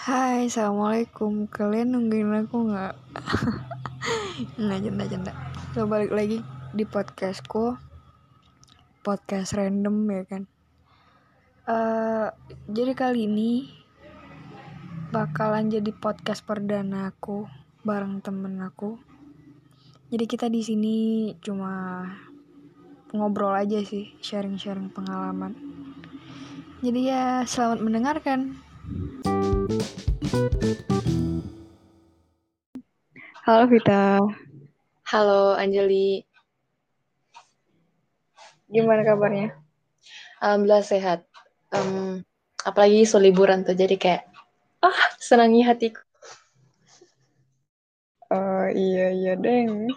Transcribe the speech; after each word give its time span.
Hai, 0.00 0.48
assalamualaikum. 0.48 1.44
Kalian 1.52 1.92
nungguin 1.92 2.32
aku 2.32 2.72
nggak? 2.72 2.96
nggak 4.56 4.80
janda 4.80 5.04
janda. 5.04 5.32
So 5.76 5.84
balik 5.84 6.08
lagi 6.08 6.40
di 6.72 6.88
podcastku, 6.88 7.76
podcast 9.04 9.52
random 9.52 10.08
ya 10.08 10.24
kan. 10.24 10.42
Uh, 11.68 12.32
jadi 12.72 12.96
kali 12.96 13.28
ini 13.28 13.68
bakalan 15.12 15.68
jadi 15.68 15.92
podcast 15.92 16.48
perdana 16.48 17.12
aku 17.12 17.44
bareng 17.84 18.24
temen 18.24 18.56
aku. 18.64 18.96
Jadi 20.08 20.24
kita 20.24 20.48
di 20.48 20.64
sini 20.64 20.96
cuma 21.44 22.08
ngobrol 23.12 23.52
aja 23.52 23.84
sih, 23.84 24.16
sharing-sharing 24.24 24.88
pengalaman. 24.96 25.52
Jadi 26.80 27.00
ya 27.04 27.44
selamat 27.44 27.84
mendengarkan. 27.84 28.56
Halo 30.30 30.46
Vita. 33.66 34.22
Halo 35.10 35.58
Anjali. 35.58 36.22
Gimana 38.70 39.02
kabarnya? 39.02 39.58
Alhamdulillah 40.38 40.86
sehat. 40.86 41.26
Um, 41.74 42.22
apalagi 42.62 43.02
so 43.10 43.18
liburan 43.18 43.66
tuh 43.66 43.74
jadi 43.74 43.98
kayak 43.98 44.30
ah 44.86 45.02
senangi 45.18 45.66
hatiku. 45.66 45.98
Oh 48.30 48.70
iya 48.70 49.10
iya 49.10 49.34
deng. 49.34 49.90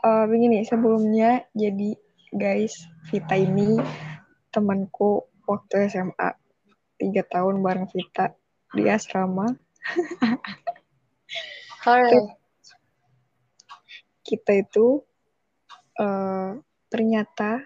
Uh, 0.00 0.24
begini 0.32 0.64
sebelumnya 0.64 1.44
jadi 1.52 1.92
guys 2.32 2.88
Vita 3.12 3.36
ini 3.36 3.76
temanku 4.48 5.28
waktu 5.44 5.92
SMA 5.92 6.32
tiga 6.96 7.20
tahun 7.28 7.60
bareng 7.60 7.92
Vita 7.92 8.32
di 8.76 8.84
asrama. 8.92 9.48
Halo. 11.88 12.36
Kita 14.20 14.52
itu 14.52 15.00
uh, 15.96 16.60
ternyata 16.92 17.64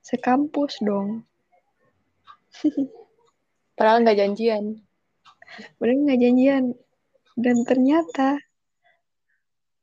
sekampus 0.00 0.80
dong. 0.80 1.28
Padahal 3.76 4.08
nggak 4.08 4.18
janjian. 4.24 4.80
Padahal 5.76 6.00
nggak 6.08 6.20
janjian. 6.24 6.64
Dan 7.36 7.56
ternyata 7.68 8.40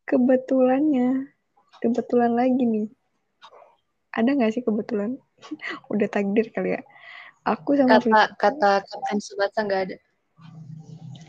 kebetulannya, 0.09 1.29
kebetulan 1.77 2.33
lagi 2.33 2.63
nih. 2.65 2.89
Ada 4.17 4.33
nggak 4.33 4.53
sih 4.57 4.65
kebetulan? 4.65 5.21
Udah 5.93 6.09
takdir 6.09 6.49
kali 6.49 6.73
ya 6.73 6.81
aku 7.49 7.79
sama 7.79 7.97
kata 7.97 8.05
Vita. 8.05 8.21
kata 8.37 8.71
kapten 8.83 9.17
Subasa 9.23 9.59
nggak 9.63 9.81
ada 9.89 9.97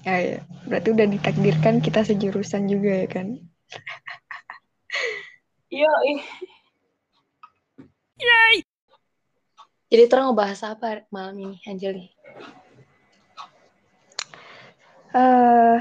ya, 0.04 0.16
ya 0.18 0.38
berarti 0.68 0.88
udah 0.92 1.06
ditakdirkan 1.08 1.74
kita 1.84 2.00
sejurusan 2.04 2.68
juga 2.68 3.04
ya 3.04 3.08
kan 3.08 3.26
iya 5.70 5.92
Yay. 8.20 8.56
jadi 9.88 10.04
terang 10.08 10.36
bahas 10.36 10.60
apa 10.60 11.08
malam 11.08 11.36
ini 11.40 11.56
Anjali 11.64 12.12
uh, 15.16 15.80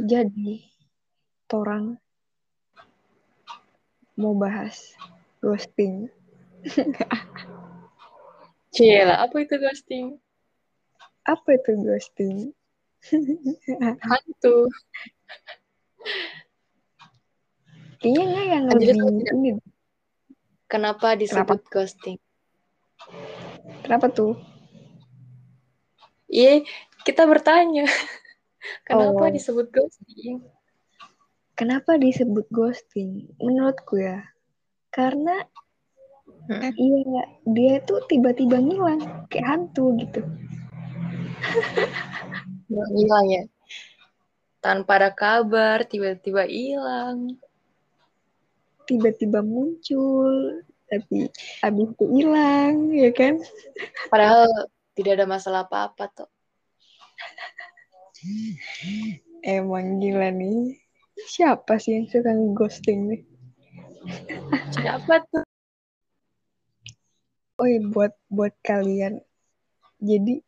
jadi 0.00 0.64
torang 1.46 2.00
mau 4.16 4.32
bahas 4.32 4.96
ghosting 5.44 6.08
Cila, 8.74 9.22
apa 9.22 9.36
itu 9.46 9.54
ghosting? 9.54 10.18
Apa 11.22 11.54
itu 11.54 11.78
ghosting? 11.78 12.50
Hantu. 14.04 14.56
Kayaknya 18.00 18.24
nggak 18.24 18.46
yang 18.48 18.64
lebih 18.68 18.88
ini. 19.32 19.50
Kenapa 20.68 21.14
disebut 21.16 21.60
Kenapa? 21.60 21.72
ghosting? 21.72 22.18
Kenapa 23.84 24.06
tuh? 24.12 24.34
Iya, 26.28 26.64
kita 27.04 27.28
bertanya. 27.28 27.84
Kenapa 28.88 29.24
oh. 29.28 29.32
disebut 29.32 29.68
ghosting? 29.70 30.40
Kenapa 31.54 31.94
disebut 32.00 32.48
ghosting? 32.50 33.30
Menurutku 33.38 34.02
ya, 34.02 34.26
karena 34.90 35.46
Hmm. 36.44 36.60
Iya, 36.76 37.24
dia 37.48 37.74
tuh 37.88 38.04
tiba-tiba 38.04 38.60
ngilang 38.60 39.00
kayak 39.32 39.48
hantu 39.48 39.96
gitu. 39.96 40.20
Hilang 42.70 43.26
ya. 43.28 43.44
Tanpa 44.64 44.96
ada 44.96 45.10
kabar, 45.12 45.84
tiba-tiba 45.84 46.48
hilang. 46.48 47.36
Tiba-tiba 48.84 49.40
muncul, 49.40 50.64
tapi 50.88 51.28
habis 51.64 51.88
itu 51.92 52.04
hilang, 52.20 52.92
ya 52.92 53.10
kan? 53.12 53.40
Padahal 54.08 54.48
tidak 54.96 55.20
ada 55.20 55.26
masalah 55.28 55.68
apa-apa 55.68 56.04
tuh. 56.12 56.30
Emang 59.44 60.00
gila 60.00 60.32
nih. 60.32 60.80
Siapa 61.28 61.76
sih 61.76 62.00
yang 62.00 62.06
suka 62.08 62.32
ghosting 62.56 63.00
nih? 63.12 63.22
Siapa 64.72 65.20
tuh? 65.28 65.44
oh 67.58 67.66
iya 67.66 67.80
buat 67.86 68.12
buat 68.28 68.54
kalian 68.66 69.22
jadi 70.02 70.42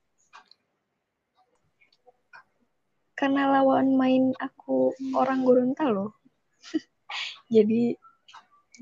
karena 3.17 3.49
lawan 3.49 3.97
main 3.97 4.37
aku 4.37 4.93
orang 5.17 5.43
Gorontalo 5.43 6.15
jadi 7.55 7.97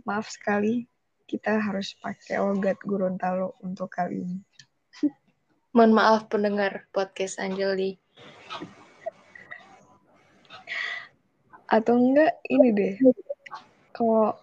maaf 0.05 0.29
sekali 0.29 0.91
kita 1.25 1.57
harus 1.63 1.95
pakai 2.03 2.43
logat 2.43 2.77
Gorontalo 2.83 3.55
untuk 3.63 3.95
kali 3.95 4.27
ini 4.27 4.39
mohon 5.75 5.95
maaf 5.95 6.27
pendengar 6.27 6.91
podcast 6.91 7.39
Anjeli 7.39 7.97
atau 11.71 11.95
enggak 11.97 12.37
ini 12.51 12.69
deh 12.75 12.95
kalau 13.95 14.35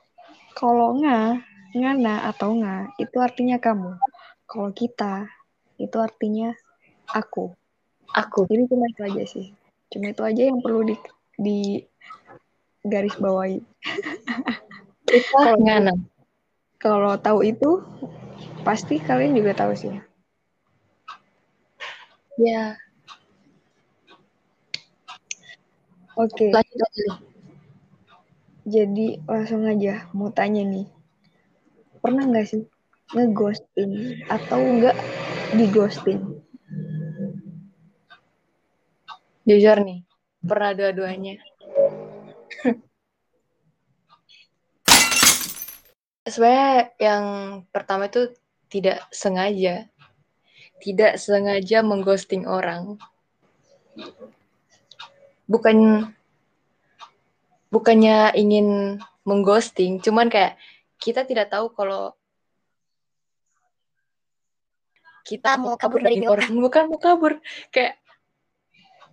kalau 0.55 0.97
enggak 0.97 1.43
ngana 1.71 2.27
atau 2.27 2.59
nga 2.59 2.91
itu 2.99 3.15
artinya 3.23 3.55
kamu. 3.55 3.95
Kalau 4.43 4.69
kita 4.75 5.31
itu 5.79 5.95
artinya 5.95 6.51
aku. 7.07 7.55
Aku. 8.11 8.43
Jadi 8.51 8.67
cuma 8.67 8.91
itu 8.91 9.01
aja 9.07 9.23
sih. 9.23 9.47
Cuma 9.91 10.15
itu 10.15 10.23
aja 10.23 10.41
yang 10.47 10.59
perlu 10.63 10.87
di 10.87 10.95
di 11.37 11.59
garis 12.81 13.15
bawahi. 13.19 13.59
Ngana. 15.61 15.93
Kalau 16.81 17.13
tahu 17.19 17.45
itu 17.45 17.83
pasti 18.65 18.97
kalian 18.97 19.37
juga 19.37 19.53
tahu 19.53 19.75
sih. 19.77 19.93
Ya. 22.41 22.79
Oke. 26.17 26.49
Okay. 26.49 27.09
Jadi 28.65 29.19
langsung 29.25 29.67
aja 29.67 30.07
mau 30.13 30.29
tanya 30.31 30.61
nih 30.61 30.85
pernah 32.01 32.25
nggak 32.25 32.47
sih 32.49 32.65
ngeghosting 33.13 34.25
atau 34.25 34.57
enggak 34.57 34.97
di 35.53 35.69
Jujur 39.41 39.77
nih, 39.81 40.05
pernah 40.45 40.71
dua-duanya. 40.77 41.41
Sebenarnya 46.21 46.93
yang 47.01 47.25
pertama 47.73 48.05
itu 48.05 48.29
tidak 48.69 49.01
sengaja. 49.09 49.89
Tidak 50.81 51.17
sengaja 51.17 51.81
mengghosting 51.81 52.45
orang. 52.45 53.01
Bukan 55.49 56.09
bukannya 57.73 58.33
ingin 58.37 58.97
mengghosting, 59.25 60.01
cuman 60.01 60.29
kayak 60.29 60.57
kita 61.01 61.25
tidak 61.25 61.49
tahu 61.49 61.73
kalau 61.73 62.13
kita 65.21 65.55
mau 65.61 65.77
kabur 65.77 66.01
dari 66.01 66.25
orang 66.25 66.49
bukan 66.57 66.89
mau 66.89 66.97
kabur 66.97 67.37
kayak 67.69 68.00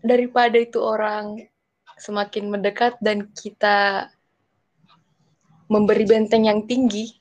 daripada 0.02 0.56
itu 0.58 0.78
orang 0.78 1.42
semakin 1.98 2.50
mendekat 2.50 2.94
dan 3.02 3.26
kita 3.34 4.08
memberi 5.68 6.06
benteng 6.08 6.48
yang 6.48 6.64
tinggi 6.64 7.18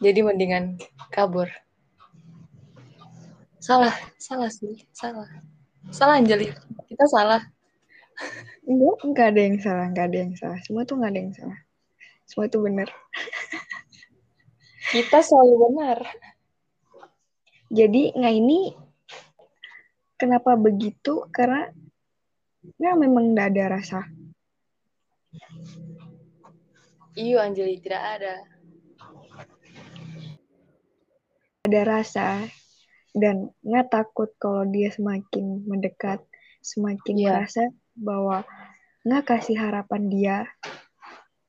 jadi 0.00 0.24
mendingan 0.24 0.80
kabur. 1.12 1.46
Salah 3.60 3.92
salah 4.16 4.48
sih 4.48 4.88
salah. 4.96 5.28
Salah 5.92 6.16
Anjali 6.16 6.48
kita 6.88 7.04
salah. 7.04 7.44
Enggak 8.64 8.96
enggak 9.04 9.26
ada 9.36 9.40
yang 9.44 9.56
salah 9.60 9.86
enggak 9.92 10.06
ada 10.08 10.18
yang 10.24 10.34
salah. 10.40 10.58
Semua 10.64 10.82
tuh 10.88 10.96
enggak 10.96 11.12
ada 11.12 11.20
yang 11.20 11.34
salah. 11.36 11.58
Semua 12.24 12.44
itu 12.48 12.58
benar. 12.64 12.88
Kita 14.90 15.18
selalu 15.20 15.54
benar. 15.68 15.98
Jadi 17.70 18.16
nggak 18.16 18.34
ini 18.34 18.60
kenapa 20.20 20.52
begitu? 20.60 21.24
Karena 21.32 21.64
ya 22.76 22.92
memang 22.92 23.32
tidak 23.32 23.46
ada 23.56 23.64
rasa. 23.80 24.00
Iyo 27.16 27.40
Anjali 27.40 27.80
tidak 27.80 28.02
ada. 28.20 28.34
ada 31.64 31.80
rasa. 31.86 32.44
Dan 33.10 33.50
nggak 33.66 33.90
takut 33.90 34.30
kalau 34.38 34.62
dia 34.68 34.92
semakin 34.92 35.66
mendekat 35.66 36.22
semakin 36.62 37.14
Iya. 37.18 37.26
merasa 37.32 37.64
bahwa 37.96 38.46
nggak 39.02 39.24
kasih 39.26 39.56
harapan 39.58 40.02
dia 40.06 40.36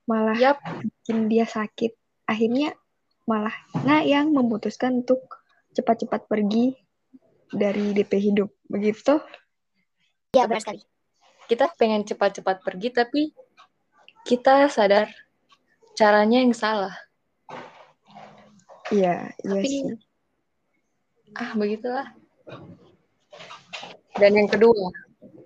malah 0.09 0.33
Yap, 0.39 0.57
bikin 0.81 1.29
dia 1.29 1.45
sakit. 1.45 1.93
Akhirnya 2.25 2.73
malah 3.29 3.53
nggak 3.77 4.03
yang 4.09 4.33
memutuskan 4.33 5.05
untuk 5.05 5.21
cepat-cepat 5.77 6.25
pergi 6.25 6.73
dari 7.53 7.93
DP 7.93 8.11
hidup 8.31 8.49
begitu 8.71 9.19
Iya, 10.31 10.47
benar 10.47 10.63
sekali. 10.63 10.81
kita 11.45 11.67
pengen 11.75 12.07
cepat-cepat 12.07 12.63
pergi 12.63 12.89
tapi 12.89 13.21
kita 14.23 14.71
sadar 14.71 15.11
caranya 15.91 16.39
yang 16.39 16.55
salah. 16.55 16.95
iya 18.89 19.27
iya 19.43 19.59
Tapi- 19.59 19.67
sih 19.67 19.83
Ah, 21.31 21.55
begitulah. 21.55 22.11
Dan 24.19 24.35
yang 24.35 24.51
kedua, 24.51 24.91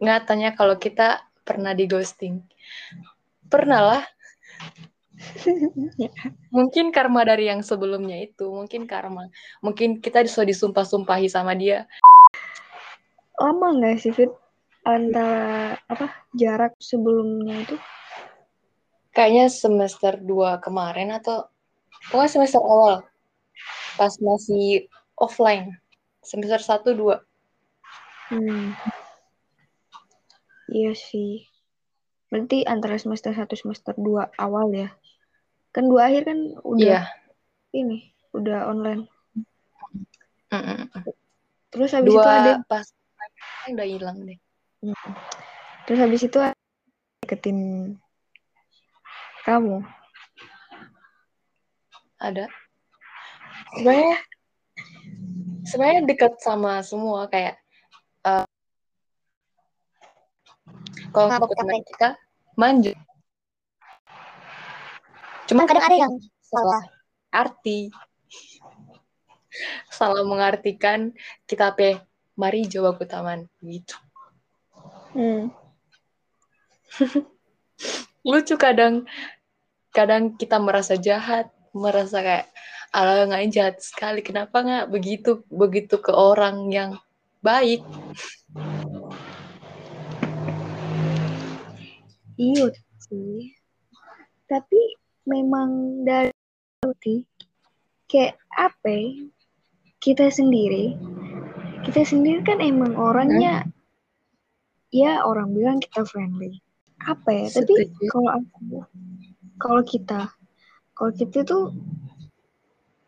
nggak 0.02 0.22
tanya 0.26 0.50
kalau 0.58 0.74
kita 0.82 1.22
pernah 1.46 1.78
di 1.78 1.86
ghosting. 1.86 2.42
Pernah 3.46 3.82
lah. 3.86 4.04
Mungkin 6.58 6.90
karma 6.90 7.22
dari 7.22 7.54
yang 7.54 7.62
sebelumnya 7.62 8.18
itu, 8.18 8.50
mungkin 8.50 8.90
karma. 8.90 9.30
Mungkin 9.62 10.02
kita 10.02 10.26
sudah 10.26 10.50
disumpah-sumpahi 10.50 11.30
sama 11.30 11.54
dia. 11.54 11.86
Lama 13.42 13.68
nggak 13.80 14.00
sih 14.00 14.14
Fit 14.16 14.32
antara 14.86 15.76
apa 15.90 16.14
jarak 16.38 16.78
sebelumnya 16.78 17.66
itu 17.66 17.76
Kayaknya 19.16 19.48
semester 19.48 20.20
2 20.20 20.60
kemarin 20.60 21.16
atau 21.16 21.48
pokoknya 22.12 22.32
semester 22.36 22.60
awal. 22.60 23.08
Pas 23.96 24.12
masih 24.20 24.92
offline. 25.16 25.72
Semester 26.20 26.60
1 26.60 26.92
2. 26.92 27.24
Hmm. 28.36 28.76
Iya 30.68 30.92
sih. 31.00 31.48
Berarti 32.28 32.68
antara 32.68 33.00
semester 33.00 33.32
1 33.32 33.56
semester 33.56 33.96
2 33.96 34.36
awal 34.36 34.68
ya. 34.76 34.92
Kan 35.72 35.88
dua 35.88 36.12
akhir 36.12 36.28
kan 36.28 36.40
udah 36.68 36.84
Iya. 36.84 37.02
ini, 37.72 38.12
udah 38.36 38.68
online. 38.68 39.08
Mm-mm. 40.52 40.92
Terus 41.72 41.92
habis 41.96 42.12
itu 42.12 42.20
ada 42.20 42.60
Dua 42.60 42.68
pas 42.68 42.88
udah 43.74 43.88
hilang 43.88 44.18
deh. 44.26 44.40
Hmm. 44.86 45.14
Terus 45.86 46.00
habis 46.02 46.22
itu 46.26 46.38
deketin 47.26 47.60
kamu. 49.46 49.82
Ada. 52.22 52.46
Sebenarnya 53.78 54.18
sebenarnya 55.66 56.02
dekat 56.06 56.34
sama 56.42 56.82
semua 56.86 57.30
kayak 57.30 57.58
eh, 58.26 58.48
kalau 61.14 61.30
teman 61.30 61.82
kita 61.86 62.10
manja. 62.58 62.94
Cuman 65.46 65.66
Cuma 65.66 65.70
kadang 65.70 65.86
ada 65.86 65.98
yang 65.98 66.14
salah. 66.42 66.84
arti 67.36 67.92
salah 69.92 70.24
mengartikan 70.24 71.12
kita 71.44 71.76
pe 71.76 72.00
mari 72.36 72.68
coba 72.68 73.00
ke 73.00 73.06
taman 73.08 73.48
gitu. 73.64 73.96
Hmm. 75.16 75.52
Lucu 78.28 78.56
kadang 78.60 79.08
kadang 79.96 80.36
kita 80.36 80.60
merasa 80.60 81.00
jahat, 81.00 81.48
merasa 81.72 82.20
kayak 82.20 82.48
ala 82.92 83.24
nggak 83.28 83.52
jahat 83.56 83.76
sekali. 83.80 84.20
Kenapa 84.20 84.60
nggak 84.60 84.92
begitu 84.92 85.48
begitu 85.48 85.96
ke 86.04 86.12
orang 86.12 86.68
yang 86.72 87.00
baik? 87.40 87.80
Iya 92.36 92.68
sih. 93.08 93.56
Tapi 94.52 94.82
memang 95.24 96.04
dari 96.04 96.36
kayak 98.12 98.36
apa 98.54 98.88
ya, 98.92 99.08
kita 100.04 100.28
sendiri 100.30 101.00
kita 101.86 102.02
sendiri 102.02 102.42
kan 102.42 102.58
emang 102.60 102.98
orangnya 102.98 103.70
ya 104.90 105.22
orang 105.22 105.54
bilang 105.54 105.78
kita 105.78 106.02
friendly. 106.04 106.58
Apa 107.06 107.30
ya? 107.30 107.46
Tapi 107.54 107.74
Setuju. 107.86 108.10
kalau 108.10 108.30
aku 108.42 108.60
kalau 109.62 109.82
kita 109.86 110.22
kalau 110.98 111.12
kita 111.14 111.46
tuh 111.46 111.76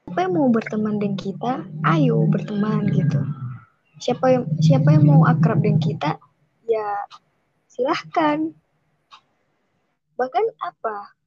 siapa 0.06 0.20
yang 0.24 0.34
mau 0.38 0.48
berteman 0.54 1.02
dengan 1.02 1.18
kita 1.18 1.66
ayo 1.98 2.24
berteman 2.30 2.86
gitu. 2.94 3.20
Siapa 3.98 4.26
yang 4.30 4.46
siapa 4.62 4.94
yang 4.94 5.04
mau 5.10 5.26
akrab 5.26 5.60
dengan 5.66 5.82
kita 5.82 6.22
ya 6.70 7.08
silahkan. 7.66 8.54
Bahkan 10.18 10.46
apa? 10.62 11.18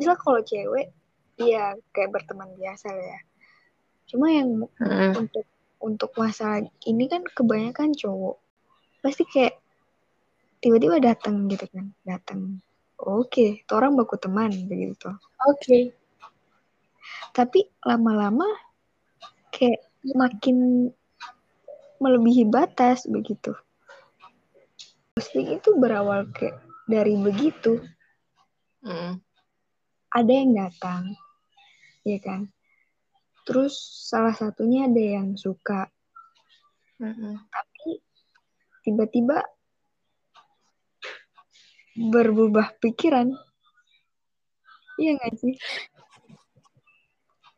Misal 0.00 0.16
kalau 0.16 0.40
cewek 0.40 0.92
ya 1.36 1.76
kayak 1.92 2.12
berteman 2.16 2.48
biasa 2.56 2.88
lah 2.88 3.06
ya. 3.16 3.20
Cuma 4.08 4.26
yang 4.32 4.64
Mm-mm. 4.80 5.12
untuk 5.28 5.44
untuk 5.80 6.12
masalah 6.20 6.62
ini 6.84 7.08
kan 7.08 7.24
kebanyakan 7.24 7.96
cowok. 7.96 8.36
Pasti 9.00 9.24
kayak 9.24 9.60
tiba-tiba 10.60 11.00
datang 11.00 11.48
gitu 11.48 11.64
kan 11.72 11.88
datang 12.04 12.60
oke 13.00 13.64
tuh 13.64 13.74
orang 13.80 13.96
baku 13.96 14.20
teman 14.20 14.52
begitu 14.68 15.08
Oke. 15.48 15.96
tapi 17.32 17.64
lama-lama 17.80 18.44
kayak 19.56 19.80
makin 20.16 20.88
melebihi 22.00 22.48
batas 22.48 23.04
begitu. 23.04 23.52
Ghosting 25.20 25.60
itu 25.60 25.76
berawal 25.76 26.24
kayak 26.32 26.56
dari 26.88 27.12
begitu. 27.20 27.84
Mm. 28.80 29.20
ada 30.08 30.32
yang 30.32 30.56
datang 30.56 31.12
ya 32.00 32.16
kan 32.16 32.48
terus 33.50 33.74
salah 34.06 34.30
satunya 34.30 34.86
ada 34.86 35.02
yang 35.18 35.34
suka 35.34 35.90
Mm-mm. 37.02 37.34
tapi 37.50 37.98
tiba-tiba 38.86 39.42
berubah 41.98 42.70
pikiran 42.78 43.34
iya 44.96 45.18
nggak 45.18 45.34
sih 45.34 45.54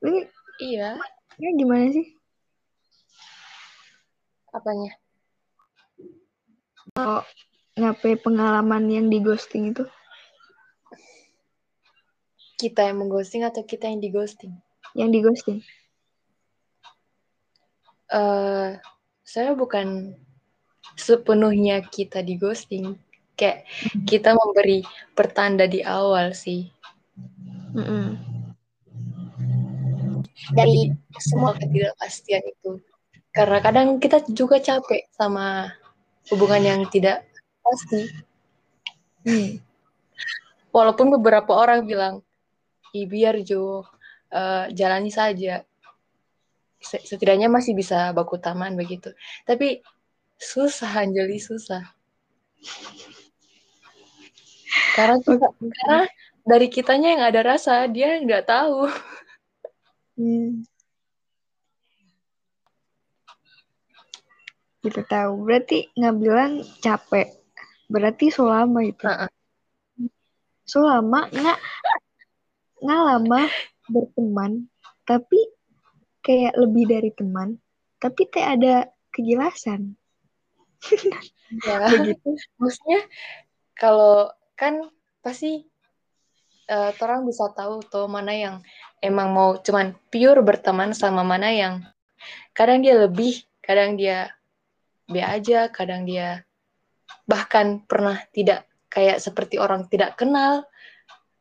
ini 0.02 0.24
Iya. 0.62 0.96
ya 1.36 1.50
gimana 1.52 1.92
sih 1.92 2.06
Apanya? 4.52 4.92
kalau 6.92 7.24
ngapain 7.72 8.20
pengalaman 8.20 8.84
yang 8.88 9.06
di 9.08 9.20
ghosting 9.20 9.76
itu 9.76 9.84
Kita 12.56 12.86
yang 12.86 13.02
mengghosting 13.02 13.42
atau 13.42 13.66
kita 13.66 13.90
yang 13.90 13.98
dighosting? 13.98 14.54
yang 14.94 15.10
di 15.10 15.18
ghosting 15.18 15.64
eh 18.12 18.78
saya 19.24 19.50
bukan 19.56 20.12
sepenuhnya 20.96 21.80
kita 21.88 22.20
di 22.20 22.36
ghosting. 22.36 22.98
Kayak 23.32 23.64
kita 24.04 24.36
memberi 24.36 24.84
pertanda 25.16 25.64
di 25.64 25.80
awal 25.80 26.36
sih. 26.36 26.68
Mm-mm. 27.72 28.20
Dari 30.52 30.92
Semua 31.16 31.56
ketidakpastian 31.56 32.44
itu. 32.44 32.76
Karena 33.32 33.64
kadang 33.64 33.96
kita 33.96 34.20
juga 34.28 34.60
capek 34.60 35.08
sama 35.16 35.72
hubungan 36.28 36.60
yang 36.60 36.80
tidak 36.92 37.24
pasti. 37.64 38.12
Hmm. 39.24 39.56
Walaupun 40.68 41.16
beberapa 41.16 41.56
orang 41.56 41.88
bilang, 41.88 42.20
Ih, 42.92 43.08
biar 43.08 43.40
Jo, 43.40 43.88
eh, 44.28 44.68
jalani 44.76 45.08
saja. 45.08 45.64
Se- 46.82 47.04
Setidaknya 47.06 47.46
masih 47.46 47.72
bisa 47.78 48.10
baku 48.12 48.36
taman 48.36 48.74
begitu. 48.74 49.14
Tapi 49.46 49.80
susah, 50.36 50.90
Anjali, 51.06 51.38
susah. 51.38 51.86
Karena 54.98 55.16
kita- 55.22 55.54
karena 55.56 56.00
dari 56.42 56.66
kitanya 56.66 57.08
yang 57.14 57.22
ada 57.22 57.40
rasa, 57.54 57.86
dia 57.86 58.18
nggak 58.18 58.44
tahu. 58.46 58.90
Hmm. 60.18 60.66
Kita 64.82 65.06
tahu. 65.06 65.46
Berarti 65.46 65.86
nggak 65.94 66.16
bilang 66.18 66.52
capek. 66.82 67.30
Berarti 67.86 68.26
selama 68.34 68.82
itu. 68.82 69.06
Heeh. 69.06 69.30
Selama 70.66 71.30
nggak 71.30 71.58
nggak 72.82 73.02
lama 73.06 73.42
berteman, 73.86 74.66
tapi 75.06 75.38
kayak 76.22 76.54
lebih 76.56 76.84
dari 76.88 77.10
teman, 77.10 77.58
tapi 77.98 78.30
tak 78.30 78.58
ada 78.58 78.88
kejelasan. 79.12 79.98
Ya, 81.62 81.78
begitu 81.92 82.34
maksudnya 82.58 83.00
kalau 83.76 84.30
kan 84.58 84.82
pasti 85.22 85.66
eh, 86.66 86.90
orang 87.02 87.26
bisa 87.28 87.50
tahu 87.54 87.82
tuh 87.86 88.06
mana 88.10 88.32
yang 88.34 88.56
emang 89.02 89.34
mau 89.34 89.58
cuman 89.58 89.94
pure 90.10 90.40
berteman 90.42 90.94
sama 90.94 91.22
mana 91.26 91.50
yang 91.50 91.74
kadang 92.54 92.82
dia 92.82 92.98
lebih, 92.98 93.42
kadang 93.62 93.98
dia 93.98 94.30
B 95.10 95.18
aja, 95.18 95.68
kadang 95.68 96.06
dia 96.06 96.46
bahkan 97.26 97.82
pernah 97.84 98.18
tidak 98.32 98.64
kayak 98.88 99.18
seperti 99.18 99.56
orang 99.58 99.88
tidak 99.88 100.16
kenal. 100.16 100.64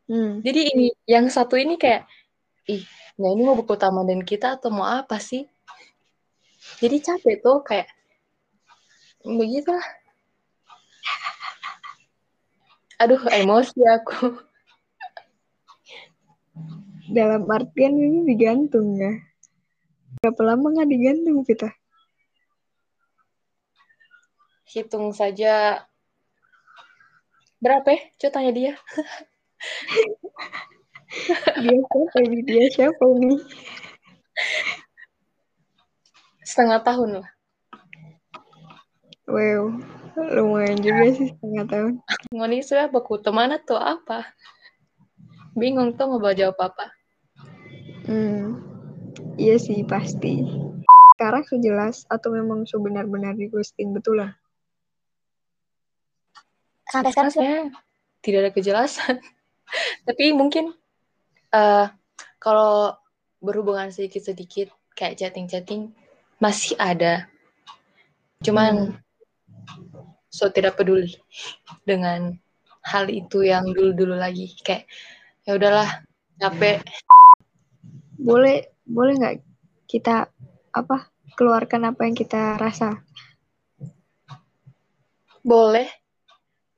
hmm. 0.09 0.41
Jadi 0.43 0.61
ini 0.75 0.87
yang 1.07 1.27
satu 1.27 1.55
ini 1.55 1.75
kayak 1.77 2.07
ih, 2.67 2.83
nah 3.21 3.29
ini 3.29 3.45
mau 3.45 3.53
buku 3.53 3.77
taman 3.77 4.25
kita 4.25 4.57
atau 4.57 4.73
mau 4.73 4.89
apa 4.89 5.21
sih? 5.21 5.45
Jadi 6.81 6.97
capek 7.05 7.45
tuh 7.45 7.61
kayak 7.61 7.85
begitulah. 9.21 9.85
Aduh, 12.97 13.21
emosi 13.29 13.81
aku. 13.85 14.41
dalam 17.11 17.43
artian 17.51 17.99
ini 17.99 18.23
digantung 18.23 18.95
ya 18.95 19.11
berapa 20.23 20.41
lama 20.47 20.71
nggak 20.71 20.87
digantung 20.87 21.43
kita 21.43 21.67
Hitung 24.71 25.11
saja 25.11 25.83
berapa 27.59 27.91
ya? 27.91 27.99
Coba 28.15 28.39
tanya 28.39 28.51
dia. 28.55 28.73
dia 31.61 31.79
siapa 31.91 32.17
ini 32.23 32.39
dia 32.43 32.65
siapa 32.71 33.03
ini 33.19 33.35
Setengah 36.41 36.81
tahun 36.83 37.09
lah. 37.23 37.29
wow 39.29 39.63
lumayan 40.35 40.79
juga 40.83 41.07
sih 41.15 41.31
setengah 41.31 41.65
tahun 41.71 41.93
Ngoni 42.35 42.59
sudah 42.59 42.91
baku 42.91 43.15
teman 43.23 43.55
atau 43.55 43.79
apa? 43.79 44.27
Bingung 45.55 45.95
tuh 45.95 46.19
mau 46.19 46.31
jawab 46.35 46.59
apa. 46.59 46.91
hmm. 48.07 48.59
iya 49.39 49.55
sih 49.55 49.83
pasti 49.87 50.43
sekarang 51.15 51.47
sejelas 51.47 52.03
atau 52.11 52.33
memang 52.33 52.67
sebenar-benar 52.67 53.37
di 53.37 53.47
ghosting 53.47 53.93
betulan 53.95 54.35
Sampai 56.91 57.15
sekarang 57.15 57.31
sih 57.31 57.47
tidak 58.19 58.39
ada 58.43 58.51
kejelasan. 58.51 59.15
Tapi 60.07 60.35
mungkin 60.35 60.75
eh 61.51 61.87
kalau 62.39 62.95
berhubungan 63.41 63.91
sedikit-sedikit 63.91 64.71
kayak 64.95 65.17
chatting-chatting 65.19 65.91
masih 66.37 66.73
ada. 66.79 67.27
Cuman 68.41 68.97
so 70.31 70.49
tidak 70.49 70.79
peduli 70.79 71.13
dengan 71.85 72.33
hal 72.81 73.05
itu 73.11 73.45
yang 73.45 73.67
dulu-dulu 73.69 74.17
lagi. 74.17 74.55
Kayak 74.65 74.89
ya 75.45 75.57
udahlah 75.57 75.89
capek. 76.41 76.81
Boleh 78.17 78.69
boleh 78.85 79.13
nggak 79.17 79.37
kita 79.85 80.29
apa 80.71 80.97
keluarkan 81.37 81.93
apa 81.93 82.05
yang 82.07 82.15
kita 82.17 82.57
rasa? 82.57 83.01
Boleh. 85.41 85.89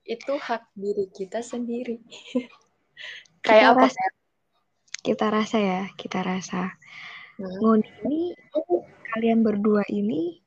Itu 0.04 0.36
hak 0.36 0.76
diri 0.76 1.08
kita 1.08 1.40
sendiri. 1.40 2.00
Kayak 3.44 3.64
Kita 3.64 3.72
apa 3.76 3.86
rasa- 3.88 4.16
kita 5.04 5.28
rasa 5.28 5.58
ya 5.60 5.82
kita 6.00 6.24
rasa. 6.24 6.80
Hmm. 7.36 7.52
Ngoni 7.60 7.84
ini 8.08 8.22
kalian 9.12 9.44
berdua 9.44 9.84
ini 9.92 10.40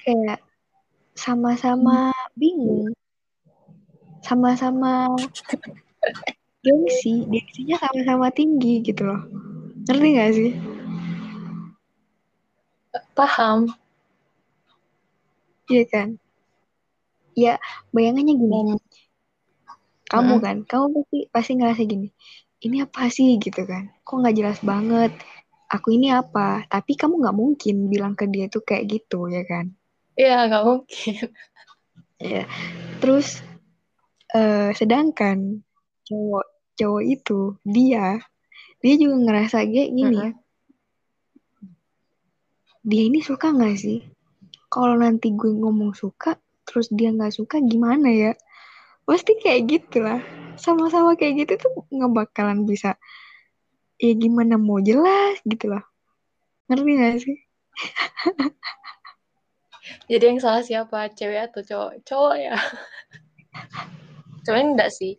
kayak 0.00 0.40
sama-sama 1.12 2.08
bingung. 2.32 2.96
Sama-sama 4.24 5.12
gengsi 6.64 7.28
gengsinya 7.28 7.76
sama-sama 7.76 8.32
tinggi 8.32 8.80
gitu 8.80 9.04
loh. 9.04 9.20
Ngerti 9.84 10.08
gak 10.16 10.32
sih? 10.32 10.52
Paham. 13.12 13.68
Iya 15.68 15.84
kan? 15.92 16.08
Ya 17.36 17.60
bayangannya 17.92 18.32
gini. 18.32 18.80
Kamu 20.10 20.40
Hmm. 20.40 20.42
kan? 20.42 20.56
Kamu 20.64 20.86
pasti 21.04 21.18
pasti 21.28 21.52
ngerasa 21.60 21.84
gini 21.84 22.08
ini 22.60 22.84
apa 22.84 23.08
sih? 23.08 23.40
Gitu 23.40 23.64
kan. 23.64 23.88
Kok 24.04 24.16
nggak 24.20 24.36
jelas 24.36 24.58
banget? 24.60 25.12
Aku 25.70 25.94
ini 25.94 26.10
apa? 26.10 26.66
Tapi 26.66 26.98
kamu 26.98 27.22
nggak 27.22 27.36
mungkin 27.36 27.76
bilang 27.88 28.14
ke 28.18 28.26
dia 28.26 28.50
tuh 28.50 28.62
kayak 28.66 28.90
gitu 28.90 29.30
ya 29.30 29.42
kan? 29.46 29.72
Iya 30.18 30.48
nggak 30.48 30.64
mungkin. 30.66 31.24
Ya 32.20 32.44
terus 33.00 33.40
eh, 34.36 34.76
sedangkan 34.76 35.64
cowok 36.04 36.76
cowok 36.76 37.02
itu 37.08 37.56
dia 37.64 38.20
dia 38.84 38.94
juga 39.00 39.16
ngerasa 39.24 39.64
kayak 39.64 39.88
gini. 39.88 40.20
Mm-mm. 40.20 40.36
dia 42.84 43.02
ini 43.08 43.24
suka 43.24 43.56
nggak 43.56 43.76
sih? 43.80 44.04
Kalau 44.68 45.00
nanti 45.00 45.32
gue 45.32 45.48
ngomong 45.48 45.96
suka 45.96 46.36
terus 46.68 46.92
dia 46.92 47.08
nggak 47.08 47.32
suka 47.32 47.56
gimana 47.64 48.12
ya? 48.12 48.32
Pasti 49.08 49.40
kayak 49.40 49.60
gitu 49.64 50.04
lah 50.04 50.20
sama-sama 50.56 51.14
kayak 51.14 51.46
gitu 51.46 51.54
tuh 51.68 51.72
nggak 51.92 52.12
bakalan 52.14 52.64
bisa 52.64 52.96
ya 54.00 54.12
gimana 54.16 54.56
mau 54.56 54.80
jelas 54.80 55.38
gitu 55.44 55.70
lah 55.70 55.84
ngerti 56.66 56.90
gak 56.96 57.16
sih 57.22 57.38
Jadi 60.10 60.22
yang 60.26 60.40
salah 60.42 60.62
siapa? 60.62 61.10
Cewek 61.14 61.50
atau 61.50 61.62
cowok? 61.62 61.92
Cowok 62.04 62.34
ya. 62.36 62.54
Cuman 64.44 64.74
enggak 64.76 64.90
sih. 64.90 65.16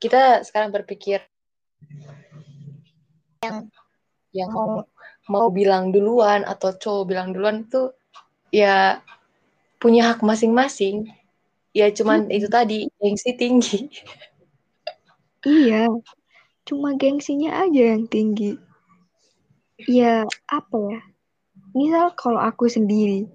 Kita 0.00 0.44
sekarang 0.44 0.70
berpikir 0.72 1.20
Yang- 3.44 3.68
yang 4.32 4.50
mau 4.52 4.84
mau 5.28 5.46
bilang 5.48 5.92
duluan 5.92 6.44
atau 6.44 6.76
cowok 6.76 7.04
bilang 7.08 7.32
duluan 7.32 7.64
itu 7.64 7.92
ya 8.52 9.00
punya 9.80 10.12
hak 10.14 10.20
masing-masing. 10.24 11.08
Ya 11.74 11.90
cuman 11.90 12.28
Hmm. 12.28 12.36
itu 12.36 12.46
tadi 12.48 12.88
gengsi 13.00 13.34
tinggi. 13.36 13.78
iya 15.44 15.86
cuma 16.64 16.96
gengsinya 16.96 17.64
aja 17.64 17.94
yang 17.96 18.08
tinggi. 18.08 18.56
Ya 19.84 20.24
apa 20.48 20.76
ya? 20.90 21.00
Misal 21.76 22.16
kalau 22.16 22.40
aku 22.40 22.66
sendiri 22.70 23.28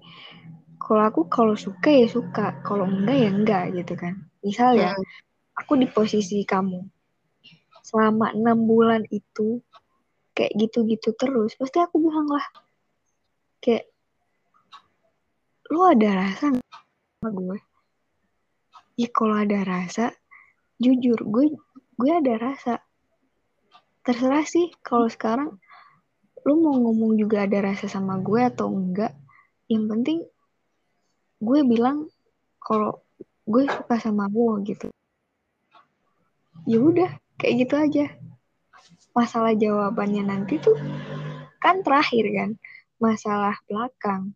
kalau 0.80 1.06
aku 1.06 1.22
kalau 1.30 1.54
suka 1.54 1.86
ya 1.86 2.10
suka 2.10 2.58
kalau 2.66 2.88
enggak 2.90 3.16
ya 3.22 3.30
enggak 3.30 3.64
gitu 3.78 3.94
kan. 3.94 4.18
Misal 4.42 4.74
ya 4.74 4.90
Hmm. 4.90 5.06
aku 5.54 5.78
di 5.78 5.86
posisi 5.86 6.42
kamu 6.42 6.82
selama 7.86 8.34
enam 8.34 8.66
bulan 8.66 9.06
itu 9.08 9.62
kayak 10.34 10.52
gitu-gitu 10.56 11.14
terus 11.16 11.54
pasti 11.58 11.78
aku 11.80 12.00
bilang 12.00 12.28
lah 12.28 12.46
kayak 13.60 13.86
lu 15.70 15.86
ada 15.86 16.26
rasa 16.26 16.58
sama 16.58 17.28
gue? 17.30 17.58
Ya 18.98 19.08
kalau 19.14 19.36
ada 19.38 19.62
rasa 19.62 20.10
jujur 20.80 21.20
gue 21.22 21.54
gue 22.00 22.12
ada 22.16 22.34
rasa. 22.40 22.74
Terserah 24.00 24.48
sih 24.48 24.72
kalau 24.80 25.04
sekarang 25.12 25.60
lu 26.48 26.56
mau 26.64 26.72
ngomong 26.72 27.20
juga 27.20 27.44
ada 27.44 27.60
rasa 27.60 27.84
sama 27.92 28.16
gue 28.24 28.40
atau 28.40 28.72
enggak 28.72 29.12
yang 29.68 29.84
penting 29.84 30.24
gue 31.44 31.60
bilang 31.68 32.08
kalau 32.56 33.04
gue 33.44 33.68
suka 33.68 34.00
sama 34.00 34.32
lo 34.32 34.56
gitu. 34.64 34.88
Ya 36.64 36.80
udah 36.80 37.20
kayak 37.36 37.68
gitu 37.68 37.74
aja. 37.76 38.06
Masalah 39.12 39.52
jawabannya 39.52 40.24
nanti 40.24 40.56
tuh 40.56 40.80
kan 41.60 41.84
terakhir 41.84 42.24
kan 42.32 42.50
masalah 42.96 43.60
belakang. 43.68 44.32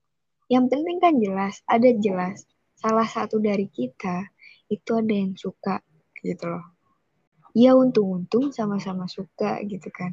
Yang 0.53 0.77
penting 0.77 0.97
kan 1.01 1.17
jelas 1.17 1.65
ada 1.65 1.89
jelas. 1.97 2.45
Salah 2.77 3.09
satu 3.09 3.41
dari 3.41 3.73
kita 3.73 4.29
itu 4.69 4.93
ada 4.93 5.15
yang 5.17 5.33
suka 5.33 5.81
gitu 6.21 6.53
loh 6.53 6.74
ya 7.55 7.73
untung-untung 7.79 8.51
sama-sama 8.51 9.07
suka 9.07 9.63
gitu 9.65 9.89
kan. 9.95 10.13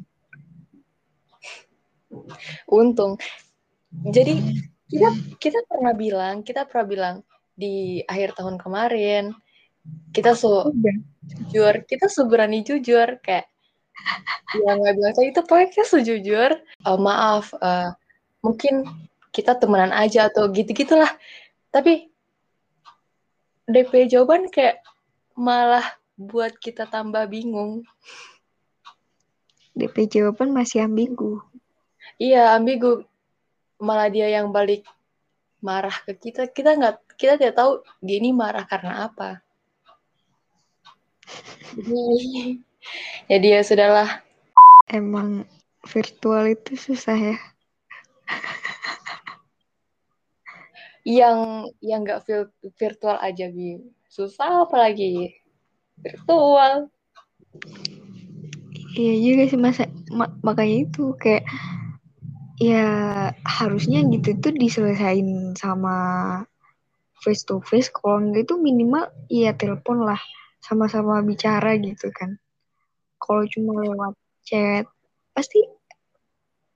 Untung. 2.70 3.18
Jadi 3.92 4.62
kita 4.88 5.08
kita 5.36 5.58
pernah 5.66 5.92
bilang, 5.92 6.46
kita 6.46 6.64
pernah 6.64 6.86
bilang 6.86 7.16
di 7.52 8.00
akhir 8.08 8.38
tahun 8.38 8.56
kemarin 8.56 9.36
kita 10.14 10.38
so 10.38 10.70
udah. 10.70 10.96
jujur, 11.26 11.74
kita 11.90 12.06
seberani 12.06 12.62
jujur 12.62 13.18
kayak 13.18 13.50
ya 14.56 14.70
nggak 14.76 14.94
bilang 14.98 15.14
itu 15.22 15.40
pokoknya 15.44 15.84
sejujur 15.84 16.50
"Eh, 16.60 16.98
maaf 16.98 17.54
eh, 17.56 17.90
mungkin 18.44 18.88
kita 19.32 19.56
temenan 19.56 19.94
aja 19.94 20.28
atau 20.28 20.48
gitu 20.52 20.70
gitulah 20.76 21.08
tapi 21.72 22.12
DP 23.70 24.10
jawaban 24.10 24.50
kayak 24.52 24.82
malah 25.38 25.86
buat 26.16 26.56
kita 26.60 26.88
tambah 26.88 27.24
bingung. 27.28 27.86
DP 29.72 30.04
jawaban 30.08 30.52
masih 30.52 30.84
ambigu. 30.84 31.40
Iya 32.20 32.52
ambigu. 32.56 33.08
Malah 33.80 34.12
dia 34.12 34.28
yang 34.28 34.52
balik 34.52 34.84
marah 35.64 35.94
ke 36.04 36.12
kita. 36.14 36.46
Kita 36.52 36.76
nggak 36.76 37.16
kita 37.16 37.40
tidak 37.40 37.56
tahu 37.56 37.80
dia 38.04 38.16
ini 38.20 38.30
marah 38.36 38.68
karena 38.68 39.08
apa. 39.08 39.40
Jadi 43.26 43.48
ya 43.56 43.62
sudahlah. 43.64 44.20
Emang 44.92 45.48
virtual 45.88 46.52
itu 46.52 46.76
susah 46.76 47.16
ya. 47.16 47.36
yang 51.02 51.66
yang 51.82 52.06
nggak 52.06 52.22
vir- 52.26 52.54
virtual 52.78 53.18
aja 53.18 53.50
bi. 53.50 53.82
Susah 54.06 54.68
apalagi 54.68 55.41
virtual. 56.00 56.88
Iya 58.92 59.14
juga 59.24 59.42
sih 59.48 59.60
masa 59.60 59.88
ma- 60.12 60.32
makanya 60.44 60.84
itu 60.88 61.16
kayak 61.16 61.44
ya 62.60 62.86
harusnya 63.42 64.04
gitu 64.12 64.36
tuh 64.38 64.52
diselesain 64.54 65.56
sama 65.56 65.96
face 67.24 67.42
to 67.48 67.58
face 67.64 67.88
kalau 67.88 68.20
enggak 68.20 68.46
itu 68.46 68.54
minimal 68.60 69.08
ya 69.32 69.56
telepon 69.56 70.04
lah 70.04 70.20
sama-sama 70.62 71.24
bicara 71.24 71.74
gitu 71.80 72.12
kan. 72.14 72.36
Kalau 73.18 73.46
cuma 73.48 73.80
lewat 73.82 74.14
chat 74.44 74.84
pasti 75.32 75.64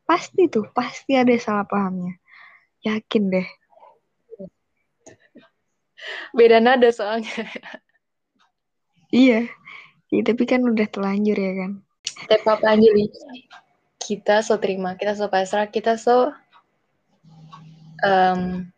pasti 0.07 0.47
tuh 0.49 0.67
pasti 0.73 1.19
ada 1.19 1.35
salah 1.37 1.67
pahamnya. 1.67 2.17
Yakin 2.87 3.25
deh. 3.31 3.49
Beda 6.37 6.61
nada 6.63 6.89
soalnya 6.95 7.33
iya. 9.17 9.41
Ya, 10.13 10.21
tapi 10.23 10.45
kan 10.45 10.63
udah 10.63 10.87
telanjur 10.87 11.35
ya 11.35 11.53
kan? 11.57 11.73
Tapi 12.29 12.47
apa 12.47 12.67
Anjali 12.77 13.11
kita 13.99 14.39
so 14.39 14.55
terima 14.63 14.95
kita 14.95 15.19
so 15.19 15.27
pasrah 15.27 15.67
kita 15.67 15.99
so 15.99 16.31
em, 18.07 18.71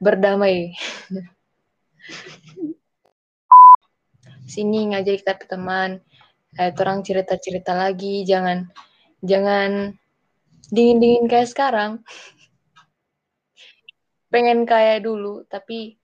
berdamai. 0.00 0.72
Sini 4.48 4.94
ngajak 4.94 5.20
kita 5.20 5.34
teman. 5.44 6.00
Kayak 6.50 6.82
orang 6.82 7.06
cerita-cerita 7.06 7.76
lagi 7.76 8.26
jangan 8.26 8.66
jangan 9.22 9.94
dingin-dingin 10.72 11.28
kayak 11.28 11.50
sekarang. 11.52 12.00
Pengen 14.32 14.64
kayak 14.64 15.04
dulu 15.04 15.44
tapi 15.46 16.00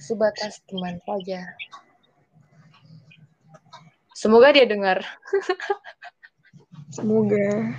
sebatas 0.00 0.64
teman 0.64 0.96
saja 1.04 1.44
semoga 4.16 4.56
dia 4.56 4.64
dengar. 4.64 5.04
Semoga. 6.96 7.76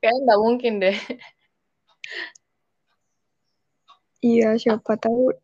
Kayaknya 0.00 0.20
nggak 0.24 0.40
mungkin 0.40 0.72
deh. 0.80 0.98
Iya 4.24 4.56
siapa 4.56 4.96
tahu. 4.96 5.36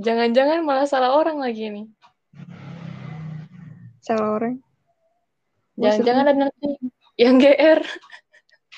Jangan-jangan 0.00 0.64
malah 0.64 0.88
salah 0.88 1.12
orang 1.12 1.44
lagi 1.44 1.68
nih 1.68 1.86
salah 4.06 4.38
orang. 4.38 4.62
Jangan-jangan 5.74 6.24
ada 6.30 6.34
nanti 6.46 6.68
yang 7.18 7.42
GR 7.42 7.82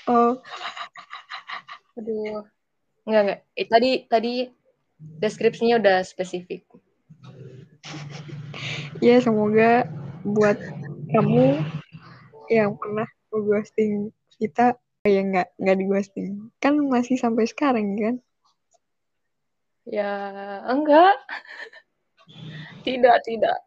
oh. 0.09 0.41
Aduh. 2.01 2.49
Enggak 3.05 3.23
enggak 3.29 3.41
Eh, 3.53 3.67
tadi 3.69 3.91
tadi 4.09 4.33
deskripsinya 4.99 5.77
udah 5.79 6.01
spesifik 6.03 6.65
ya 8.99 9.17
semoga 9.23 9.87
buat 10.27 10.59
kamu 11.15 11.63
yang 12.49 12.75
pernah 12.77 13.09
ghosting 13.31 14.11
kita 14.41 14.77
ya 15.07 15.21
nggak 15.25 15.49
nggak 15.57 15.77
di 15.79 15.85
ghosting 15.89 16.29
kan 16.59 16.77
masih 16.77 17.17
sampai 17.17 17.49
sekarang 17.49 17.97
kan? 17.97 18.17
Ya 19.89 20.13
enggak. 20.69 21.17
Tidak 22.85 23.19
tidak. 23.25 23.59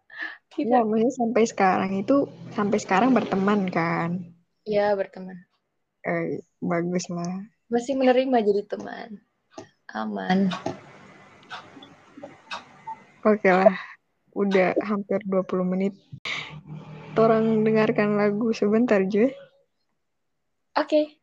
Ya 0.52 0.68
tidak 0.68 0.82
maksudnya 0.84 1.14
sampai 1.16 1.44
sekarang 1.48 1.92
itu 2.04 2.18
sampai 2.54 2.78
sekarang 2.78 3.16
berteman 3.16 3.66
kan? 3.72 4.36
Ya 4.68 4.94
berteman. 4.94 5.40
Eh, 6.06 6.44
bagus 6.62 7.08
lah. 7.10 7.48
Masih 7.72 7.98
menerima 7.98 8.38
jadi 8.44 8.62
teman. 8.68 9.18
Aman. 9.96 10.52
Oke 13.26 13.50
lah 13.50 13.91
udah 14.32 14.76
hampir 14.84 15.20
20 15.28 15.64
menit. 15.68 15.94
Orang 17.20 17.68
dengarkan 17.68 18.16
lagu 18.16 18.56
sebentar 18.56 19.04
Joy. 19.04 19.36
Oke. 20.80 21.20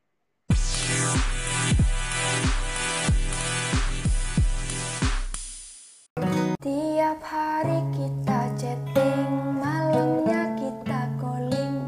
Tiap 6.61 7.21
hari 7.25 7.81
kita 7.97 8.41
chatting, 8.61 9.33
malamnya 9.57 10.53
kita 10.61 11.09
calling. 11.17 11.81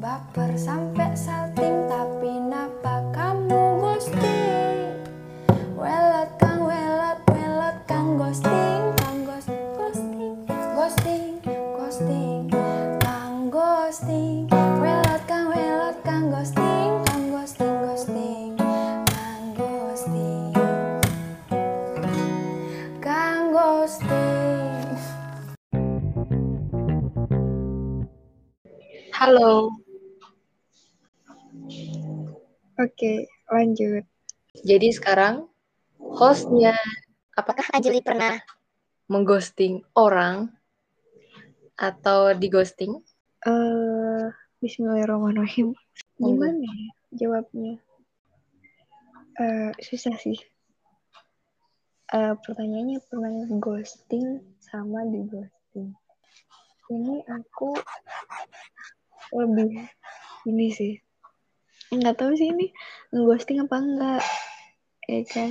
Baper 0.00 0.56
sampai 0.56 1.12
salting, 1.12 1.84
lanjut. 33.74 34.06
Jadi 34.62 34.88
sekarang 34.94 35.50
hostnya 35.98 36.78
Apakah 37.34 37.66
Anjali 37.74 37.98
pernah? 37.98 38.38
mengghosting 39.10 39.82
orang 39.98 40.48
atau 41.74 42.32
di 42.38 42.46
ghosting 42.46 43.02
eh 43.44 44.26
Bismillahirrahmanirrahim. 44.62 45.74
Gimana 46.16 46.62
ya 46.62 46.88
jawabnya? 47.12 47.82
Eh 49.42 49.70
susah 49.82 50.14
sih. 50.22 50.38
Eh 52.14 52.34
pertanyaannya 52.38 53.02
pernah 53.10 53.44
ghosting 53.58 54.40
sama 54.62 55.02
di 55.04 55.26
ghosting 55.26 55.90
ini 56.94 57.26
aku 57.26 57.74
lebih 59.34 59.84
ini 60.46 60.66
sih 60.70 60.94
nggak 61.98 62.18
tahu 62.18 62.32
sih 62.34 62.50
ini 62.50 62.70
ghosting 63.10 63.62
apa 63.62 63.76
enggak 63.78 64.22
ya 65.08 65.22
kan? 65.28 65.50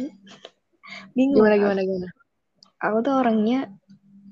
Bingung. 1.16 1.42
Gimana 1.42 1.56
aku. 1.56 1.62
gimana 1.64 1.82
gimana? 1.82 2.10
Aku 2.84 2.98
tuh 3.06 3.14
orangnya 3.20 3.60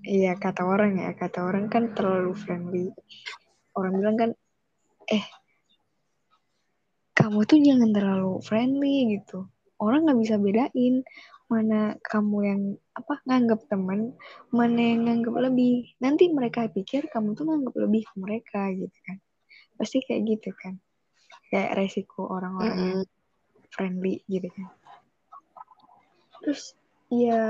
iya 0.01 0.33
kata 0.35 0.65
orang 0.65 0.97
ya 0.97 1.11
kata 1.13 1.39
orang 1.45 1.71
kan 1.71 1.93
terlalu 1.95 2.33
friendly. 2.35 2.91
Orang 3.77 4.01
bilang 4.01 4.17
kan 4.19 4.29
eh 5.07 5.25
kamu 7.15 7.39
tuh 7.45 7.59
jangan 7.61 7.89
terlalu 7.95 8.33
friendly 8.43 9.19
gitu. 9.19 9.47
Orang 9.79 10.05
nggak 10.05 10.19
bisa 10.19 10.35
bedain 10.37 11.05
mana 11.51 11.99
kamu 11.99 12.37
yang 12.47 12.61
apa 12.95 13.19
nganggap 13.27 13.67
teman 13.67 14.15
mana 14.51 14.79
yang 14.79 15.07
nganggap 15.07 15.35
lebih. 15.51 15.95
Nanti 16.03 16.31
mereka 16.31 16.67
pikir 16.67 17.07
kamu 17.07 17.35
tuh 17.35 17.47
nganggap 17.47 17.75
lebih 17.77 18.03
ke 18.07 18.15
mereka 18.19 18.61
gitu 18.75 18.97
kan. 19.07 19.17
Pasti 19.79 20.03
kayak 20.03 20.21
gitu 20.27 20.51
kan 20.53 20.75
kayak 21.51 21.75
resiko 21.75 22.31
orang-orang 22.31 22.77
yang 22.79 22.99
Mm-mm. 23.03 23.69
friendly 23.75 24.23
gitu 24.31 24.47
kan. 24.47 24.71
Terus 26.39 26.73
ya 27.11 27.43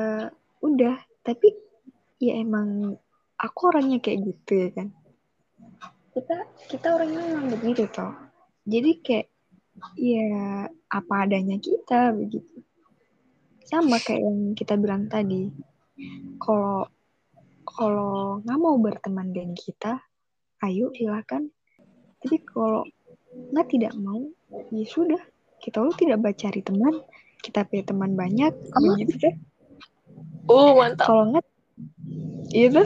udah 0.66 0.98
tapi 1.22 1.54
ya 2.18 2.42
emang 2.42 2.98
aku 3.38 3.60
orangnya 3.70 4.02
kayak 4.02 4.26
gitu 4.26 4.52
ya 4.58 4.70
kan. 4.74 4.88
Kita 6.18 6.38
kita 6.66 6.88
orangnya 6.98 7.22
memang 7.22 7.54
begitu 7.54 7.86
toh. 7.94 8.14
Jadi 8.66 8.92
kayak 9.06 9.28
ya 9.96 10.66
apa 10.90 11.14
adanya 11.24 11.62
kita 11.62 12.10
begitu. 12.18 12.66
Sama 13.62 14.02
kayak 14.02 14.22
yang 14.26 14.40
kita 14.58 14.76
bilang 14.82 15.06
tadi 15.08 15.48
kalau 16.42 16.90
kalau 17.64 18.42
nggak 18.42 18.60
mau 18.60 18.76
berteman 18.82 19.30
dengan 19.30 19.54
kita 19.54 20.02
ayo 20.66 20.90
silakan. 20.94 21.54
Tapi 22.22 22.38
kalau 22.46 22.86
nggak 23.32 23.68
tidak 23.72 23.94
mau. 24.00 24.24
Ya 24.72 24.86
sudah. 24.88 25.22
Kita 25.62 25.84
lu 25.84 25.94
tidak 25.94 26.22
cari 26.38 26.62
teman. 26.66 27.02
Kita 27.42 27.66
punya 27.66 27.84
teman 27.86 28.12
banyak. 28.18 28.54
Begitu 28.76 29.16
deh 29.18 29.36
oh 30.52 30.70
mantap. 30.78 31.06
Kalau 31.08 31.24
nggak 31.32 31.46
itu 32.52 32.84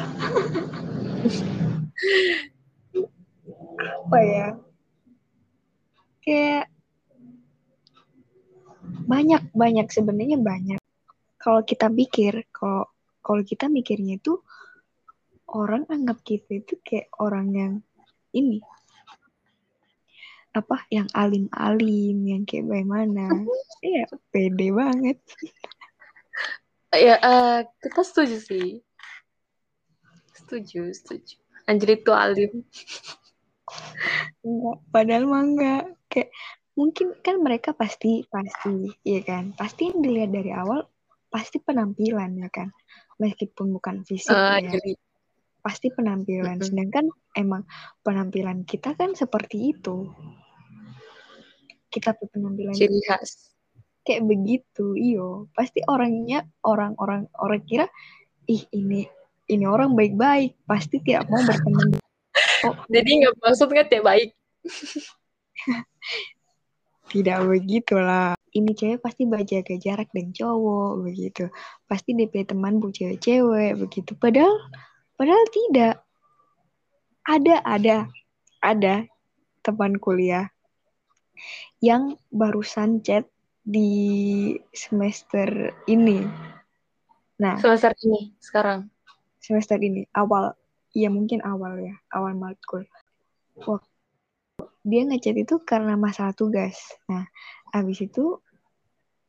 apa 4.05 4.19
ya? 4.21 4.47
Kayak 6.21 6.65
banyak 9.05 9.41
banyak. 9.51 9.87
Sebenarnya 9.89 10.37
banyak. 10.37 10.81
Kalau 11.41 11.61
kita 11.65 11.89
pikir 11.89 12.45
kalau 12.53 12.89
kalau 13.21 13.41
kita 13.41 13.69
mikirnya 13.69 14.21
itu 14.21 14.41
orang 15.49 15.85
anggap 15.89 16.21
kita 16.25 16.61
itu 16.61 16.77
kayak 16.81 17.09
orang 17.21 17.47
yang 17.53 17.73
ini 18.33 18.61
apa 20.55 20.87
yang 20.87 21.11
alim-alim 21.11 22.17
yang 22.23 22.43
kayak 22.47 22.65
bagaimana? 22.71 23.27
Iya 23.85 24.09
pede 24.33 24.73
banget. 24.73 25.21
Ya, 26.89 27.21
eh, 27.21 27.59
kita 27.83 28.01
setuju 28.01 28.37
sih. 28.41 28.81
Setuju, 30.33 30.89
setuju. 30.89 31.37
Anjir 31.69 32.01
itu 32.01 32.09
alim. 32.09 32.65
enggak 34.41 34.77
padahal 34.89 35.23
mah 35.29 35.43
enggak. 35.45 35.83
Kayak 36.09 36.29
mungkin 36.73 37.13
kan 37.21 37.45
mereka 37.45 37.77
pasti 37.77 38.25
pasti 38.25 38.89
ya 39.05 39.21
kan? 39.21 39.53
Pasti 39.53 39.91
yang 39.91 40.01
dilihat 40.01 40.31
dari 40.33 40.49
awal 40.49 40.87
pasti 41.29 41.61
penampilan 41.61 42.41
ya 42.41 42.49
kan? 42.49 42.73
Meskipun 43.21 43.69
bukan 43.75 44.01
fisik 44.01 44.33
Eh, 44.33 44.65
ya. 44.65 44.79
jadi, 44.79 44.97
pasti 45.61 45.93
penampilan. 45.93 46.57
Sedangkan 46.61 47.05
emang 47.33 47.69
penampilan 48.01 48.65
kita 48.65 48.97
kan 48.97 49.13
seperti 49.13 49.77
itu 49.77 50.09
kita 51.95 52.11
tuh 52.19 52.27
penampilan 52.27 52.75
ciri 52.75 52.99
khas. 53.07 53.55
kayak 54.05 54.27
begitu 54.27 54.93
iyo. 54.99 55.47
Pasti 55.55 55.81
orangnya 55.87 56.45
orang-orang 56.61 57.25
orang 57.39 57.63
kira 57.63 57.87
ih 58.45 58.61
ini 58.75 59.07
ini 59.47 59.65
orang 59.65 59.95
baik-baik. 59.95 60.59
Pasti 60.67 60.99
tidak 61.01 61.31
mau 61.31 61.41
berteman. 61.41 61.95
Jadi 62.93 63.09
nggak 63.23 63.33
maksudnya 63.39 63.87
tidak 63.87 64.05
baik. 64.05 64.29
tidak 67.15 67.39
begitulah. 67.47 68.35
Ini 68.55 68.71
cewek 68.71 68.99
pasti 69.03 69.23
berjaga 69.27 69.75
jarak 69.79 70.11
dan 70.11 70.31
cowok 70.31 70.91
begitu. 71.01 71.49
Pasti 71.89 72.15
DP 72.15 72.45
teman 72.47 72.77
bu 72.77 72.91
cewek-cewek 72.91 73.79
begitu. 73.79 74.11
Padahal 74.19 74.53
padahal 75.15 75.45
tidak. 75.49 76.03
Ada 77.25 77.57
ada 77.65 78.05
ada 78.61 78.95
teman 79.65 79.97
kuliah 79.97 80.54
yang 81.81 82.19
barusan 82.29 83.01
chat 83.01 83.27
di 83.65 84.53
semester 84.71 85.73
ini. 85.89 86.23
Nah. 87.41 87.57
Semester 87.59 87.91
ini, 88.03 88.31
sekarang. 88.39 88.89
semester 89.41 89.77
ini 89.77 90.09
awal. 90.17 90.57
Ya 90.95 91.11
mungkin 91.11 91.43
awal 91.43 91.75
ya 91.83 91.95
awal 92.15 92.39
matkul 92.39 92.87
Wah, 93.67 93.83
dia 94.79 95.03
ngechat 95.03 95.35
itu 95.35 95.59
karena 95.67 95.99
masalah 95.99 96.31
tugas. 96.31 96.79
Nah 97.11 97.27
habis 97.75 97.99
itu 97.99 98.39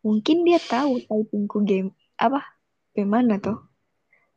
mungkin 0.06 0.46
dia 0.46 0.62
tahu 0.62 1.02
typingku 1.02 1.66
game 1.66 1.90
apa 2.14 2.46
gimana 2.94 3.42
tuh 3.42 3.58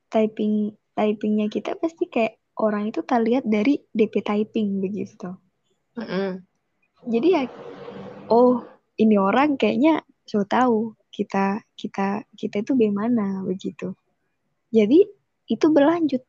typing 0.10 0.74
typingnya 0.98 1.46
kita 1.46 1.78
pasti 1.78 2.10
kayak 2.10 2.42
orang 2.58 2.90
itu 2.90 3.06
tak 3.06 3.22
lihat 3.22 3.46
dari 3.46 3.78
DP 3.94 4.26
typing 4.26 4.82
begitu 4.82 5.14
tuh 5.14 5.38
Mm-mm. 5.94 6.42
Jadi 7.08 7.28
ya 7.28 7.44
oh 8.28 8.66
ini 9.00 9.16
orang 9.16 9.56
kayaknya 9.56 10.04
so 10.28 10.44
tahu 10.44 10.96
kita 11.10 11.64
kita 11.76 12.28
kita 12.36 12.56
itu 12.64 12.72
bagaimana 12.76 13.44
begitu. 13.44 13.96
Jadi 14.70 15.04
itu 15.50 15.66
berlanjut. 15.72 16.22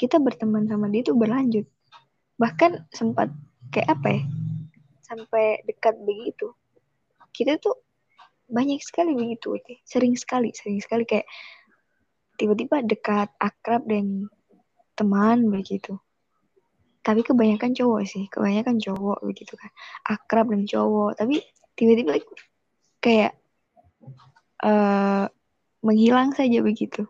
Kita 0.00 0.18
berteman 0.18 0.66
sama 0.66 0.88
dia 0.88 1.04
itu 1.04 1.14
berlanjut. 1.14 1.66
Bahkan 2.40 2.90
sempat 2.90 3.30
kayak 3.70 3.98
apa 3.98 4.08
ya 4.08 4.22
sampai 5.04 5.60
dekat 5.68 5.94
begitu. 6.02 6.50
Kita 7.30 7.60
tuh 7.60 7.76
banyak 8.52 8.84
sekali 8.84 9.16
begitu 9.16 9.56
sering 9.88 10.12
sekali 10.12 10.52
sering 10.52 10.76
sekali 10.76 11.08
kayak 11.08 11.24
tiba-tiba 12.36 12.84
dekat 12.84 13.32
akrab 13.40 13.88
dan 13.88 14.28
teman 14.92 15.48
begitu 15.48 15.96
tapi 17.02 17.26
kebanyakan 17.26 17.74
cowok 17.74 18.02
sih 18.06 18.24
kebanyakan 18.30 18.78
cowok 18.78 19.18
begitu 19.26 19.58
kan. 19.58 19.70
Akrab 20.06 20.54
dan 20.54 20.62
cowok. 20.66 21.18
Tapi 21.18 21.42
tiba-tiba 21.74 22.18
kayak 23.02 23.32
eh 24.62 25.26
menghilang 25.82 26.30
saja 26.30 26.62
begitu. 26.62 27.06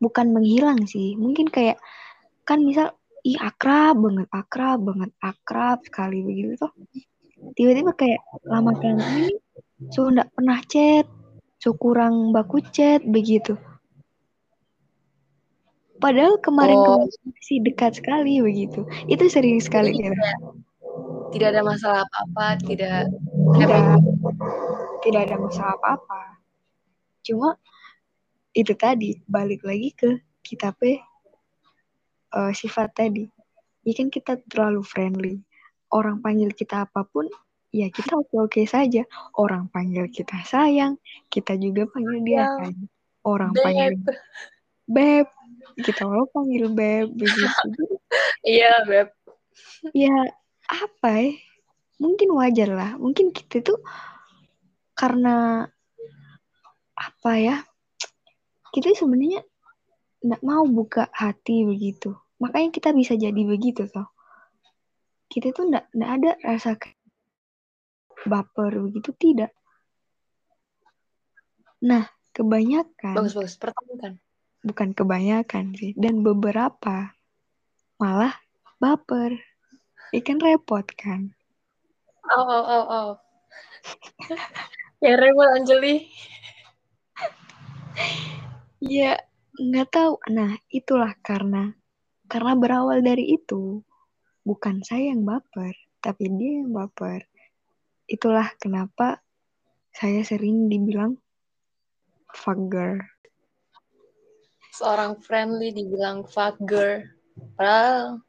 Bukan 0.00 0.32
menghilang 0.32 0.88
sih 0.88 1.14
mungkin 1.20 1.52
kayak 1.52 1.76
kan 2.48 2.64
misal 2.64 2.96
ih 3.28 3.36
akrab 3.36 4.00
banget 4.00 4.28
akrab 4.32 4.78
banget 4.80 5.10
akrab 5.20 5.78
sekali 5.84 6.24
begitu 6.24 6.56
tuh 6.56 6.72
tiba-tiba 7.52 7.92
kayak 7.92 8.24
lama 8.46 8.72
kelamaan 8.78 9.26
ini 9.26 9.36
so 9.92 10.08
nggak 10.08 10.32
pernah 10.32 10.58
chat 10.64 11.06
so 11.58 11.74
kurang 11.74 12.30
baku 12.30 12.62
chat 12.72 13.02
begitu 13.04 13.58
padahal 15.98 16.38
kemarin 16.42 16.78
Oh. 16.78 17.04
masih 17.26 17.58
dekat 17.62 17.98
sekali 17.98 18.40
begitu. 18.42 18.86
Itu 19.10 19.26
sering 19.30 19.58
sekali 19.62 19.94
kayak 19.94 20.16
tidak 21.28 21.48
ada 21.54 21.62
masalah 21.62 22.00
apa-apa, 22.08 22.46
tidak 22.64 23.12
tidak. 23.58 23.82
tidak 25.04 25.20
ada 25.28 25.36
masalah 25.38 25.74
apa-apa. 25.78 26.22
Cuma 27.22 27.54
itu 28.56 28.72
tadi 28.74 29.20
balik 29.28 29.62
lagi 29.62 29.92
ke 29.94 30.10
kita 30.42 30.72
pe 30.74 30.98
eh, 32.34 32.52
sifat 32.56 32.88
tadi. 32.96 33.28
Ya 33.84 33.92
kan 33.94 34.08
kita 34.08 34.40
terlalu 34.48 34.82
friendly. 34.82 35.36
Orang 35.88 36.20
panggil 36.20 36.52
kita 36.52 36.84
apa 36.84 37.04
pun 37.08 37.24
ya 37.72 37.88
kita 37.92 38.16
oke 38.16 38.48
oke 38.48 38.62
saja. 38.64 39.04
Orang 39.36 39.68
panggil 39.72 40.08
kita 40.08 40.40
sayang 40.44 40.96
kita 41.28 41.56
juga 41.60 41.88
panggil 41.88 42.24
dia 42.24 42.44
sayang. 42.48 42.88
Orang 43.24 43.52
Beb. 43.52 43.64
panggil 43.64 43.92
beb 44.88 45.28
kita 45.78 46.06
lo 46.06 46.26
panggil 46.30 46.70
beb 46.70 47.10
begitu 47.14 47.46
Iya, 48.46 48.72
Beb. 48.88 49.08
ya 49.92 50.14
apa 50.68 51.10
ya? 51.20 51.32
Mungkin 51.98 52.28
wajar 52.32 52.70
lah. 52.72 52.90
Mungkin 52.96 53.34
kita 53.34 53.60
tuh 53.60 53.80
karena 54.94 55.66
apa 56.94 57.32
ya? 57.36 57.56
Kita 58.72 58.94
sebenarnya 58.94 59.42
nggak 60.24 60.42
mau 60.46 60.64
buka 60.66 61.10
hati 61.12 61.66
begitu. 61.66 62.14
Makanya 62.38 62.70
kita 62.70 62.90
bisa 62.94 63.18
jadi 63.18 63.42
begitu 63.44 63.84
toh. 63.90 64.08
Kita 65.28 65.52
tuh 65.52 65.68
nggak 65.68 65.84
nggak 65.92 66.12
ada 66.22 66.30
rasa 66.40 66.78
baper 68.24 68.72
begitu 68.88 69.10
tidak. 69.18 69.52
Nah 71.84 72.06
kebanyakan 72.32 73.14
Bagus, 73.18 73.34
bagus. 73.34 73.54
Pertahankan. 73.58 74.22
Bukan 74.64 74.94
kebanyakan 74.94 75.74
sih 75.76 75.94
dan 75.94 76.22
beberapa 76.22 77.14
malah 77.98 78.34
baper 78.78 79.38
ikan 80.14 80.38
repot 80.38 80.86
kan 80.94 81.38
Oh, 82.28 82.44
oh, 82.44 82.64
oh, 82.68 82.84
oh. 82.92 83.10
ya, 85.00 85.16
Rebel 85.16 85.48
Anjeli. 85.48 86.12
Ya, 88.84 89.16
nggak 89.56 89.88
tahu. 89.88 90.20
Nah, 90.28 90.60
itulah 90.68 91.16
karena 91.24 91.72
karena 92.28 92.52
berawal 92.52 93.00
dari 93.00 93.32
itu 93.32 93.80
bukan 94.44 94.84
saya 94.84 95.16
yang 95.16 95.24
baper, 95.24 95.72
tapi 96.04 96.28
dia 96.36 96.60
yang 96.60 96.76
baper. 96.76 97.24
Itulah 98.04 98.52
kenapa 98.60 99.24
saya 99.96 100.20
sering 100.20 100.68
dibilang 100.68 101.16
fugger. 102.28 103.08
Seorang 104.78 105.18
friendly 105.18 105.74
dibilang 105.74 106.22
fuck 106.22 106.54
girl. 106.62 107.02
Padahal, 107.58 108.22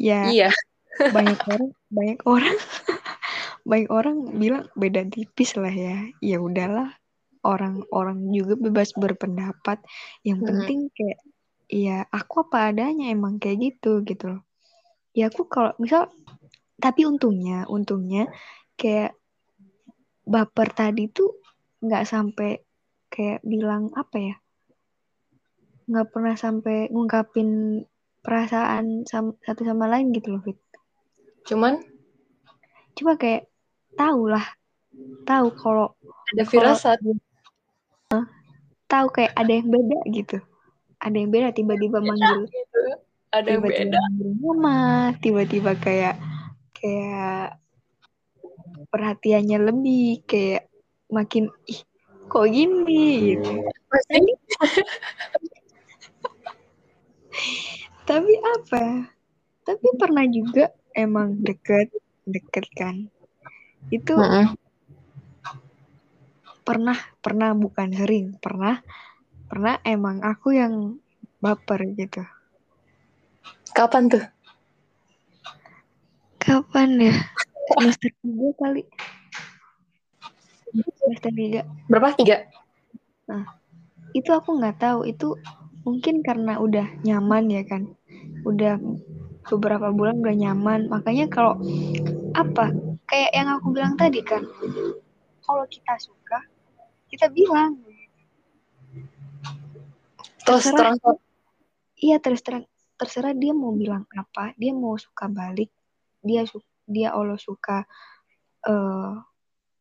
Ya, 0.00 0.32
iya. 0.32 0.50
banyak 0.96 1.40
orang, 1.44 1.70
banyak 1.92 2.20
orang, 2.24 2.56
banyak 3.68 3.90
orang 3.92 4.16
bilang 4.40 4.64
beda 4.72 5.04
tipis 5.12 5.52
lah 5.60 5.68
ya. 5.68 6.08
Ya 6.24 6.40
udahlah, 6.40 6.96
orang-orang 7.44 8.32
juga 8.32 8.56
bebas 8.56 8.96
berpendapat. 8.96 9.82
Yang 10.24 10.40
penting 10.48 10.80
kayak, 10.96 11.20
ya 11.68 12.08
aku 12.08 12.48
apa 12.48 12.72
adanya 12.72 13.12
emang 13.12 13.36
kayak 13.36 13.60
gitu 13.60 14.00
gitu 14.08 14.38
loh. 14.38 14.42
Ya 15.12 15.28
aku 15.28 15.44
kalau 15.52 15.76
misal, 15.76 16.08
tapi 16.80 17.04
untungnya, 17.04 17.68
untungnya 17.68 18.32
kayak 18.80 19.12
baper 20.24 20.72
tadi 20.72 21.12
tuh 21.12 21.36
nggak 21.84 22.08
sampai 22.08 22.56
kayak 23.12 23.44
bilang 23.44 23.92
apa 23.92 24.16
ya, 24.16 24.34
nggak 25.90 26.08
pernah 26.14 26.38
sampai 26.38 26.86
ngungkapin 26.94 27.82
perasaan 28.22 29.02
sam- 29.10 29.34
satu 29.42 29.66
sama 29.66 29.90
lain 29.90 30.14
gitu 30.14 30.38
loh, 30.38 30.42
Fit. 30.46 30.58
Cuman 31.50 31.82
Cuma 32.94 33.16
kayak 33.16 33.48
tahu 33.96 34.28
lah, 34.28 34.44
tahu 35.24 35.50
kalau 35.56 35.94
ada 36.34 36.42
firasat. 36.46 36.98
tahu 38.90 39.06
kayak 39.14 39.32
ada 39.38 39.52
yang 39.56 39.68
beda 39.70 39.98
gitu. 40.10 40.38
Ada 41.00 41.16
yang 41.16 41.30
beda 41.32 41.48
tiba-tiba 41.54 42.02
manggil 42.02 42.44
Gitu. 42.50 42.80
Ada 43.30 43.46
yang 43.46 43.62
tiba-tiba 43.62 43.94
beda. 43.94 43.98
manggil 44.04 44.30
mama, 44.42 44.78
tiba-tiba 45.22 45.72
kayak 45.78 46.18
kayak 46.76 47.56
perhatiannya 48.90 49.58
lebih 49.70 50.26
kayak 50.26 50.66
makin 51.08 51.46
ih 51.70 51.80
kok 52.30 52.46
gini 52.50 53.34
gitu 53.34 53.50
Pasti 53.90 54.18
tapi 58.10 58.34
apa 58.42 58.76
ya? 58.82 58.98
tapi 59.62 59.86
pernah 59.94 60.26
juga 60.26 60.74
emang 60.98 61.38
deket 61.46 61.94
deket 62.26 62.66
kan 62.74 63.06
itu 63.94 64.14
Mm-mm. 64.18 64.58
pernah 66.66 66.98
pernah 67.22 67.54
bukan 67.54 67.94
sering 67.94 68.34
pernah 68.42 68.82
pernah 69.46 69.78
emang 69.86 70.26
aku 70.26 70.58
yang 70.58 70.98
baper 71.38 71.86
gitu 71.94 72.26
Kapan 73.70 74.10
tuh? 74.10 74.24
kapan 76.42 76.98
ya 76.98 77.14
semester 77.70 78.10
tiga 78.18 78.48
kali 78.58 78.82
semester 80.98 81.30
tiga 81.30 81.62
Berapa? 81.86 82.18
Tiga? 82.18 82.42
itu 84.10 84.30
aku 84.34 84.58
nggak 84.58 84.82
tahu 84.82 85.06
itu 85.06 85.38
mungkin 85.86 86.26
karena 86.26 86.58
udah 86.58 86.86
nyaman 87.06 87.46
ya 87.48 87.62
kan 87.62 87.94
udah 88.46 88.80
beberapa 89.48 89.90
bulan 89.90 90.20
udah 90.20 90.36
nyaman. 90.36 90.86
Makanya 90.92 91.26
kalau 91.32 91.56
apa 92.36 92.70
kayak 93.10 93.30
yang 93.34 93.48
aku 93.50 93.74
bilang 93.74 93.98
tadi 93.98 94.22
kan 94.22 94.46
kalau 95.42 95.64
kita 95.66 95.98
suka 95.98 96.38
kita 97.10 97.26
bilang. 97.32 97.80
Terus 100.46 100.66
Terserah. 100.66 100.96
terang 100.96 101.18
iya 101.98 102.16
terus 102.22 102.40
terang. 102.44 102.64
Terserah 103.00 103.32
dia 103.32 103.56
mau 103.56 103.72
bilang 103.72 104.04
apa 104.14 104.52
dia 104.60 104.76
mau 104.76 104.94
suka 105.00 105.26
balik 105.26 105.72
dia 106.20 106.44
su 106.44 106.60
dia 106.84 107.16
Allah 107.16 107.40
suka 107.40 107.86
eh 108.68 109.14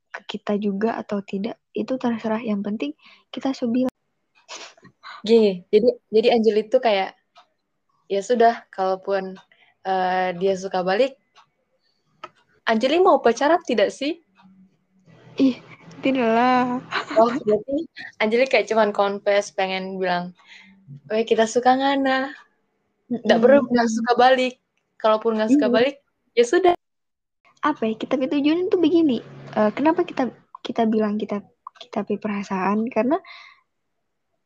ke 0.10 0.22
kita 0.26 0.58
juga 0.58 0.98
atau 0.98 1.22
tidak 1.22 1.62
itu 1.76 1.93
terserah. 2.00 2.41
Yang 2.41 2.62
penting 2.65 2.91
kita 3.30 3.54
sebilang 3.54 3.93
gini. 5.22 5.67
Jadi 5.69 5.88
jadi 6.10 6.28
Angel 6.34 6.58
itu 6.65 6.78
kayak 6.82 7.19
ya 8.10 8.19
sudah, 8.19 8.65
kalaupun 8.74 9.38
eh, 9.86 10.30
dia 10.36 10.54
suka 10.58 10.82
balik, 10.82 11.15
Anjeli 12.65 13.00
mau 13.02 13.22
pacaran 13.22 13.62
tidak 13.65 13.89
sih? 13.89 14.22
ih 15.39 15.58
tidaklah 16.04 16.84
Oh, 17.15 17.32
berarti 17.32 17.88
Anjeli 18.19 18.45
kayak 18.45 18.67
cuman 18.69 18.91
confess 18.91 19.50
pengen 19.54 19.98
bilang, 19.98 20.36
"Weh, 21.10 21.24
kita 21.24 21.48
suka 21.48 21.74
ngana." 21.74 22.34
Nggak 23.10 23.39
perlu 23.41 23.65
bilang 23.65 23.89
suka 23.89 24.13
balik. 24.13 24.62
Kalaupun 25.00 25.39
nggak 25.39 25.50
suka 25.50 25.67
Iya. 25.69 25.74
balik, 25.74 25.95
ya 26.36 26.45
sudah. 26.45 26.74
apa 27.60 27.91
ya 27.91 27.95
kita 28.00 28.15
tujuan 28.15 28.72
itu 28.72 28.78
begini 28.80 29.19
Eh, 29.52 29.72
kenapa 29.74 30.06
kita 30.06 30.30
kita 30.62 30.86
bilang 30.86 31.17
kita 31.17 31.41
kita 31.82 32.06
perasaan 32.06 32.86
karena 32.88 33.17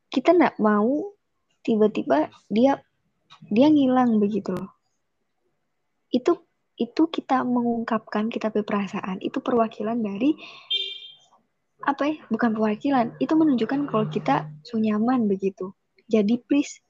kita 0.08 0.32
nggak 0.32 0.56
mau 0.58 1.12
tiba-tiba 1.60 2.32
dia 2.48 2.80
dia 3.50 3.68
ngilang 3.68 4.20
begitu 4.20 4.54
loh. 4.54 4.70
Itu 6.12 6.44
itu 6.74 7.02
kita 7.06 7.46
mengungkapkan 7.46 8.30
kita 8.30 8.50
perasaan 8.50 9.22
itu 9.22 9.38
perwakilan 9.38 9.94
dari 10.02 10.34
apa 11.84 12.02
ya 12.10 12.16
bukan 12.32 12.50
perwakilan 12.56 13.14
itu 13.20 13.32
menunjukkan 13.36 13.86
kalau 13.86 14.06
kita 14.08 14.48
so 14.64 14.80
nyaman 14.80 15.28
begitu. 15.28 15.70
Jadi 16.08 16.40
please 16.44 16.80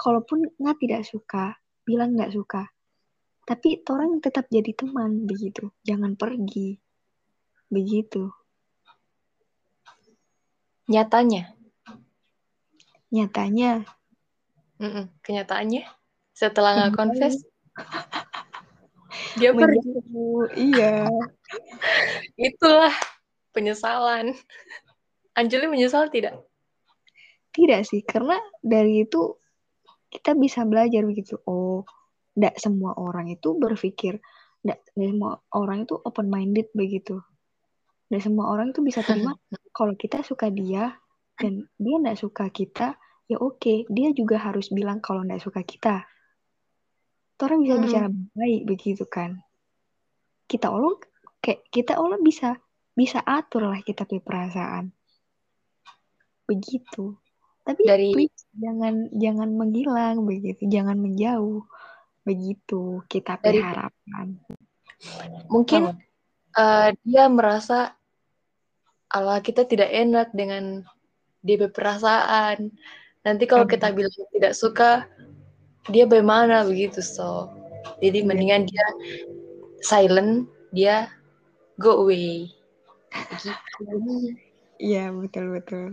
kalaupun 0.00 0.48
nggak 0.56 0.78
tidak 0.80 1.02
suka 1.06 1.56
bilang 1.84 2.16
nggak 2.16 2.32
suka 2.32 2.68
tapi 3.50 3.82
orang 3.90 4.22
tetap 4.22 4.46
jadi 4.46 4.70
teman 4.78 5.26
begitu. 5.26 5.74
Jangan 5.82 6.14
pergi. 6.14 6.78
Begitu. 7.66 8.30
Nyatanya, 10.86 11.50
nyatanya 13.10 13.82
Mm-mm, 14.80 15.12
kenyataannya 15.20 15.84
setelah 16.32 16.72
nggak 16.72 16.92
Kembali. 16.96 17.00
confess, 17.20 17.36
dia 19.36 19.52
pergi. 19.58 19.92
iya 20.56 21.04
Itulah 22.40 22.94
penyesalan. 23.52 24.32
Anjeli 25.36 25.68
menyesal 25.68 26.08
tidak? 26.08 26.50
tidak 27.50 27.82
sih 27.86 28.02
karena 28.06 28.38
dari 28.62 29.06
itu 29.06 29.38
kita 30.10 30.34
bisa 30.38 30.66
belajar 30.66 31.02
begitu 31.06 31.38
oh 31.46 31.86
tidak 32.34 32.56
semua 32.58 32.94
orang 32.98 33.30
itu 33.30 33.58
berpikir 33.58 34.22
tidak 34.62 34.80
semua 34.94 35.42
orang 35.54 35.86
itu 35.86 35.98
open 35.98 36.30
minded 36.30 36.70
begitu 36.74 37.18
tidak 38.06 38.22
semua 38.22 38.50
orang 38.54 38.70
itu 38.70 38.80
bisa 38.82 39.02
terima 39.02 39.34
kalau 39.76 39.94
kita 39.98 40.22
suka 40.22 40.50
dia 40.50 40.94
dan 41.38 41.66
dia 41.78 41.96
tidak 41.98 42.18
suka 42.18 42.44
kita 42.50 42.88
ya 43.30 43.38
oke. 43.38 43.86
Dia 43.86 44.10
juga 44.10 44.42
harus 44.42 44.66
bilang 44.74 44.98
kalau 44.98 45.22
tidak 45.22 45.40
suka 45.40 45.62
kita. 45.62 46.02
Orang 47.40 47.62
bisa 47.62 47.78
Hmm. 47.78 47.84
bicara 47.86 48.08
baik 48.36 48.62
begitu 48.66 49.04
kan? 49.06 49.38
Kita 50.44 50.68
Allah 50.68 50.98
kayak 51.40 51.64
kita 51.70 51.96
Allah 51.96 52.18
bisa 52.20 52.58
bisa 52.92 53.22
atur 53.22 53.70
lah 53.70 53.80
kita 53.80 54.04
punya 54.04 54.20
perasaan. 54.20 54.92
Begitu. 56.44 57.16
Tapi 57.64 57.82
Dari- 57.86 58.12
please 58.12 58.44
jangan 58.52 59.08
jangan 59.14 59.48
menghilang 59.54 60.26
begitu. 60.26 60.66
Jangan 60.66 60.98
menjauh. 60.98 61.64
Begitu 62.20 63.00
kita 63.08 63.40
Dari- 63.40 63.64
harapan 63.64 64.36
Mungkin 65.48 65.96
eh, 66.52 66.88
dia 67.00 67.24
merasa 67.32 67.96
Allah 69.08 69.40
kita 69.40 69.64
tidak 69.64 69.88
enak 69.88 70.28
dengan 70.36 70.84
dia 71.40 71.56
berperasaan. 71.56 72.68
Nanti 73.20 73.44
kalau 73.44 73.68
kita 73.68 73.92
bilang 73.92 74.12
tidak 74.32 74.56
suka, 74.56 75.04
dia 75.92 76.08
bagaimana 76.08 76.64
begitu 76.64 77.04
so. 77.04 77.52
Jadi 78.00 78.24
Iya. 78.24 78.28
mendingan 78.28 78.62
dia 78.68 78.86
silent, 79.84 80.48
dia 80.72 81.08
go 81.80 82.04
away. 82.04 82.48
Gitu. 83.36 84.36
Iya 84.80 85.12
betul 85.12 85.60
betul. 85.60 85.86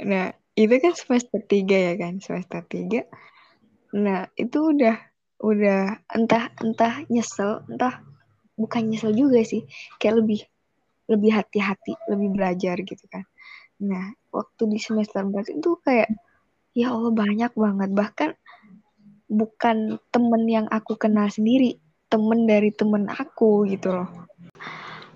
Nah 0.00 0.32
itu 0.56 0.74
kan 0.80 0.92
semester 0.96 1.40
tiga 1.44 1.92
ya 1.92 1.94
kan 2.00 2.20
semester 2.20 2.64
tiga. 2.64 3.04
Nah 3.92 4.28
itu 4.40 4.72
udah 4.72 4.96
udah 5.44 6.00
entah 6.16 6.48
entah 6.64 7.04
nyesel 7.12 7.60
entah 7.68 8.00
bukan 8.56 8.88
nyesel 8.88 9.12
juga 9.12 9.44
sih 9.44 9.66
kayak 10.00 10.24
lebih 10.24 10.40
lebih 11.10 11.30
hati-hati 11.36 11.92
lebih 12.08 12.32
belajar 12.32 12.80
gitu 12.80 13.04
kan. 13.12 13.28
Nah 13.82 14.14
waktu 14.30 14.62
di 14.70 14.78
semester 14.78 15.26
4 15.26 15.58
itu 15.58 15.78
kayak 15.82 16.10
ya 16.74 16.94
Allah 16.94 17.14
banyak 17.14 17.52
banget 17.54 17.90
bahkan 17.94 18.30
bukan 19.30 19.98
temen 20.14 20.42
yang 20.46 20.66
aku 20.68 20.94
kenal 20.94 21.26
sendiri 21.30 21.78
temen 22.10 22.46
dari 22.46 22.70
temen 22.70 23.10
aku 23.10 23.66
gitu 23.66 23.90
loh. 23.90 24.10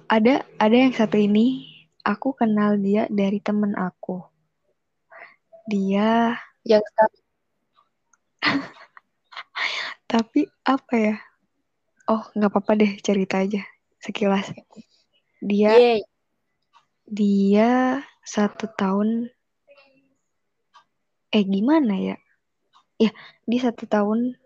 Ada 0.09 0.43
ada 0.59 0.77
yang 0.77 0.91
satu 0.91 1.21
ini 1.21 1.69
aku 2.03 2.35
kenal 2.35 2.81
dia 2.81 3.07
dari 3.13 3.39
temen 3.39 3.77
aku. 3.77 4.25
Dia 5.69 6.35
Yang 6.67 6.85
tapi 10.11 10.49
apa 10.65 10.95
ya? 10.97 11.17
Oh 12.09 12.25
nggak 12.33 12.51
apa-apa 12.51 12.73
deh 12.81 12.93
cerita 13.05 13.45
aja 13.45 13.63
sekilas. 14.03 14.51
Dia 15.39 15.77
Yeay. 15.79 16.01
dia 17.07 18.03
satu 18.29 18.69
tahun 18.77 19.33
eh 21.33 21.45
gimana 21.49 21.97
ya? 21.97 22.17
Ya 23.01 23.11
dia 23.49 23.61
satu 23.65 23.89
tahun 23.89 24.37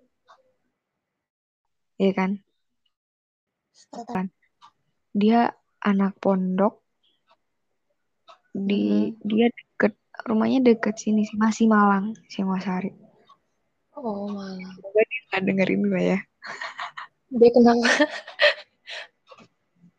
ya 1.99 2.14
kan? 2.14 2.38
Dia 5.11 5.51
anak 5.83 6.14
pondok 6.23 6.79
di 8.55 9.11
dia 9.27 9.51
deket 9.51 9.99
rumahnya 10.29 10.62
deket 10.62 11.03
sini 11.03 11.27
sih 11.27 11.35
masih 11.35 11.66
Malang 11.66 12.14
Singosari. 12.31 12.95
Oh 13.99 14.31
malah. 14.31 14.79
Nggak 15.33 15.42
dengerin 15.42 15.83
gue 15.90 16.03
ya. 16.16 16.18
Dia 17.33 17.51
kenapa? 17.51 17.88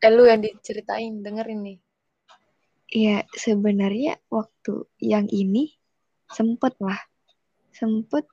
eh 0.04 0.12
lu 0.12 0.28
yang 0.28 0.44
diceritain, 0.44 1.24
dengerin 1.24 1.60
nih. 1.64 1.78
Iya, 2.94 3.26
sebenarnya 3.34 4.22
waktu 4.30 4.86
yang 5.02 5.26
ini 5.34 5.74
sempet 6.30 6.78
lah, 6.78 7.02
sempet 7.74 8.30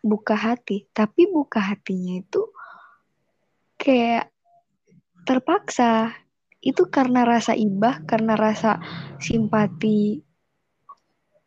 buka 0.00 0.32
hati. 0.32 0.88
Tapi 0.88 1.28
buka 1.28 1.60
hatinya 1.60 2.16
itu 2.16 2.48
kayak 3.76 4.32
terpaksa. 5.28 6.16
Itu 6.64 6.88
karena 6.88 7.28
rasa 7.28 7.52
ibah, 7.52 8.00
karena 8.08 8.38
rasa 8.38 8.80
simpati, 9.20 10.22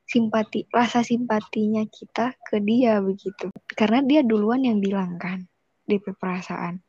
simpati, 0.05 0.67
rasa 0.69 1.01
simpatinya 1.01 1.87
kita 1.89 2.37
ke 2.37 2.61
dia 2.61 3.01
begitu. 3.01 3.49
Karena 3.73 4.05
dia 4.05 4.21
duluan 4.21 4.61
yang 4.61 4.77
bilang 4.77 5.17
kan, 5.17 5.47
DP 5.89 6.13
perasaan. 6.19 6.83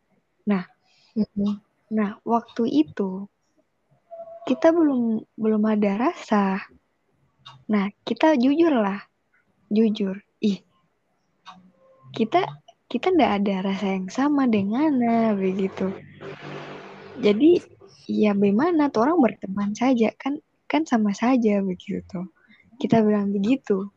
Nah, 0.45 0.67
waktu 2.27 2.63
itu 2.85 3.31
kita 4.47 4.71
belum 4.71 5.27
belum 5.35 5.63
ada 5.67 5.99
rasa. 5.99 6.63
Nah, 7.67 7.91
kita 8.07 8.39
jujur 8.39 8.71
lah. 8.71 9.03
Jujur. 9.67 10.23
Ih. 10.39 10.63
Kita 12.15 12.47
kita 12.87 13.11
ndak 13.11 13.43
ada 13.43 13.55
rasa 13.67 13.99
yang 13.99 14.07
sama 14.07 14.47
dengan 14.47 14.95
begitu. 15.35 15.91
Jadi 17.19 17.59
ya 18.07 18.39
bagaimana 18.39 18.87
tuh 18.95 19.11
orang 19.11 19.19
berteman 19.19 19.75
saja 19.75 20.15
kan 20.15 20.39
kan 20.71 20.87
sama 20.87 21.11
saja 21.11 21.59
begitu. 21.59 22.31
Kita 22.79 23.03
bilang 23.03 23.35
begitu. 23.35 23.91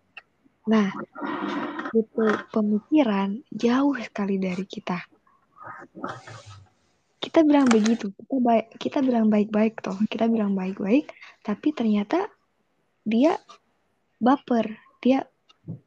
Nah, 0.66 0.90
itu 1.94 2.26
pemikiran 2.50 3.46
jauh 3.54 3.94
sekali 4.02 4.42
dari 4.42 4.66
kita. 4.66 4.98
Kita 7.20 7.44
bilang 7.44 7.68
begitu, 7.68 8.16
kita 8.16 8.36
baik, 8.40 8.66
kita 8.80 8.98
bilang 9.04 9.28
baik-baik 9.28 9.84
toh, 9.84 10.00
kita 10.08 10.32
bilang 10.32 10.56
baik-baik, 10.56 11.12
tapi 11.44 11.76
ternyata 11.76 12.32
dia 13.04 13.36
baper, 14.24 14.80
dia 15.04 15.28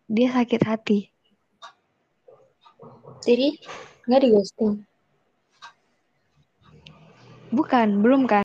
dia 0.07 0.29
sakit 0.29 0.63
hati. 0.63 1.09
Jadi 3.25 3.57
nggak 4.05 4.21
di 4.21 4.29
ghosting. 4.29 4.75
Bukan, 7.53 8.01
belum 8.01 8.25
kan? 8.25 8.45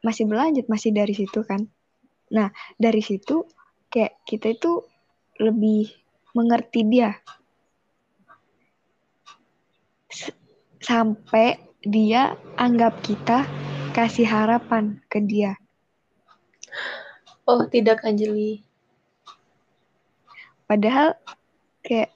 Masih 0.00 0.24
berlanjut, 0.24 0.68
masih 0.72 0.92
dari 0.92 1.12
situ 1.12 1.44
kan? 1.44 1.68
Nah, 2.32 2.48
dari 2.80 3.00
situ 3.04 3.44
kayak 3.92 4.20
kita 4.24 4.56
itu 4.56 4.84
lebih 5.40 5.92
mengerti 6.32 6.84
dia. 6.84 7.12
S- 10.08 10.32
sampai 10.80 11.67
dia 11.82 12.34
anggap 12.58 12.98
kita 13.06 13.46
kasih 13.94 14.26
harapan 14.26 14.98
ke 15.06 15.22
dia. 15.22 15.54
Oh 17.48 17.64
tidak 17.70 18.04
Anjeli. 18.04 18.62
Padahal 20.68 21.16
kayak 21.80 22.12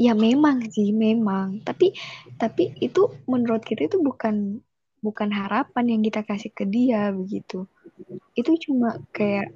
ya 0.00 0.16
memang 0.16 0.64
sih 0.72 0.96
memang, 0.96 1.60
tapi 1.60 1.92
tapi 2.40 2.72
itu 2.80 3.10
menurut 3.28 3.60
kita 3.60 3.84
itu 3.84 4.00
bukan 4.00 4.64
bukan 5.04 5.28
harapan 5.28 5.96
yang 5.96 6.00
kita 6.00 6.24
kasih 6.24 6.48
ke 6.56 6.64
dia 6.64 7.12
begitu. 7.12 7.68
Itu 8.32 8.56
cuma 8.56 8.96
kayak 9.12 9.52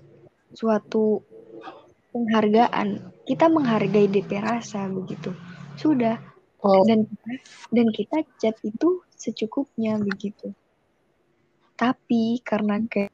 suatu 0.52 1.24
penghargaan. 2.12 3.14
Kita 3.24 3.48
menghargai 3.48 4.04
DP 4.04 4.36
rasa 4.36 4.84
begitu. 4.92 5.32
Sudah 5.80 6.20
Oh 6.64 6.80
dan 6.88 7.04
dan 7.68 7.92
kita 7.92 8.24
chat 8.40 8.56
itu 8.64 9.04
secukupnya 9.12 10.00
begitu. 10.00 10.56
Tapi 11.76 12.40
karena 12.40 12.80
kayak 12.88 13.12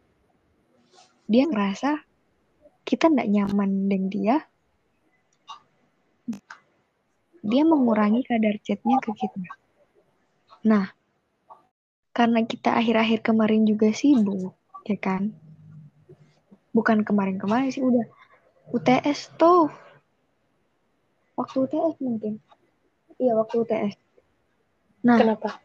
dia 1.26 1.50
ngerasa 1.50 1.98
kita 2.86 3.10
nggak 3.10 3.30
nyaman 3.30 3.90
dengan 3.90 4.06
dia, 4.06 4.36
dia 7.42 7.62
mengurangi 7.66 8.22
kadar 8.22 8.54
chatnya 8.62 9.02
ke 9.02 9.10
kita. 9.18 9.50
Nah, 10.66 10.92
karena 12.14 12.46
kita 12.46 12.76
akhir-akhir 12.76 13.26
kemarin 13.26 13.66
juga 13.66 13.90
sibuk, 13.90 14.54
ya 14.86 14.98
kan? 14.98 15.34
Bukan 16.70 17.02
kemarin-kemarin 17.02 17.74
sih 17.74 17.82
udah 17.82 18.06
UTS 18.70 19.34
tuh. 19.34 19.70
Waktu 21.34 21.56
UTS 21.66 21.98
mungkin. 21.98 22.38
Iya, 23.20 23.36
waktu 23.36 23.54
UTS. 23.60 23.94
Nah, 25.04 25.16
kenapa? 25.20 25.60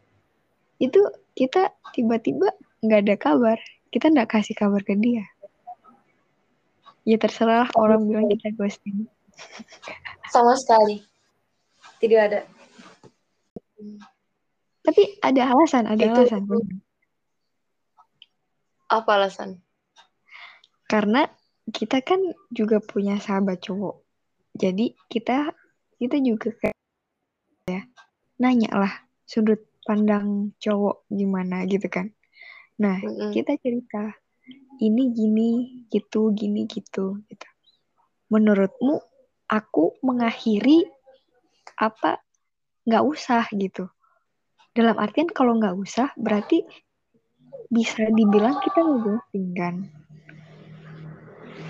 itu 0.76 1.00
kita 1.36 1.72
tiba-tiba 1.96 2.52
nggak 2.84 3.02
ada 3.08 3.16
kabar. 3.16 3.58
Kita 3.92 4.12
nggak 4.12 4.28
kasih 4.28 4.56
kabar 4.56 4.84
ke 4.84 4.96
dia. 5.00 5.24
Ya 7.08 7.16
terserah 7.16 7.70
orang 7.80 8.04
bilang 8.04 8.28
kita 8.28 8.52
ghosting. 8.60 9.08
Sama 10.34 10.58
sekali 10.60 11.00
tidak 12.04 12.22
ada. 12.28 12.40
Tapi 14.86 15.18
ada 15.24 15.42
alasan, 15.56 15.88
ada 15.88 16.04
Itu- 16.04 16.12
alasan. 16.28 16.44
Apa 18.92 19.12
alasan? 19.18 19.50
Karena 20.86 21.26
kita 21.74 22.04
kan 22.06 22.22
juga 22.54 22.78
punya 22.84 23.18
sahabat 23.18 23.64
cowok. 23.64 24.04
Jadi 24.56 24.94
kita 25.10 25.50
kita 25.98 26.20
juga 26.22 26.52
kayak 26.62 26.76
ya 26.76 26.85
nanya 28.42 28.72
lah 28.76 28.94
sudut 29.26 29.64
pandang 29.86 30.52
cowok 30.60 31.06
gimana 31.14 31.64
gitu 31.70 31.88
kan. 31.88 32.12
Nah, 32.82 33.00
Mm-mm. 33.00 33.32
kita 33.32 33.56
cerita 33.62 34.12
ini 34.82 35.14
gini 35.14 35.52
gitu 35.88 36.34
gini 36.36 36.68
gitu 36.68 37.22
gitu. 37.30 37.48
Menurutmu 38.34 39.00
aku 39.48 39.96
mengakhiri 40.02 40.84
apa 41.80 42.20
nggak 42.86 43.04
usah 43.06 43.46
gitu. 43.56 43.88
Dalam 44.76 45.00
artian 45.00 45.32
kalau 45.32 45.56
nggak 45.56 45.78
usah 45.78 46.12
berarti 46.20 46.66
bisa 47.72 48.10
dibilang 48.12 48.60
kita 48.60 48.84
ngeghosting 48.84 49.48
kan. 49.56 49.76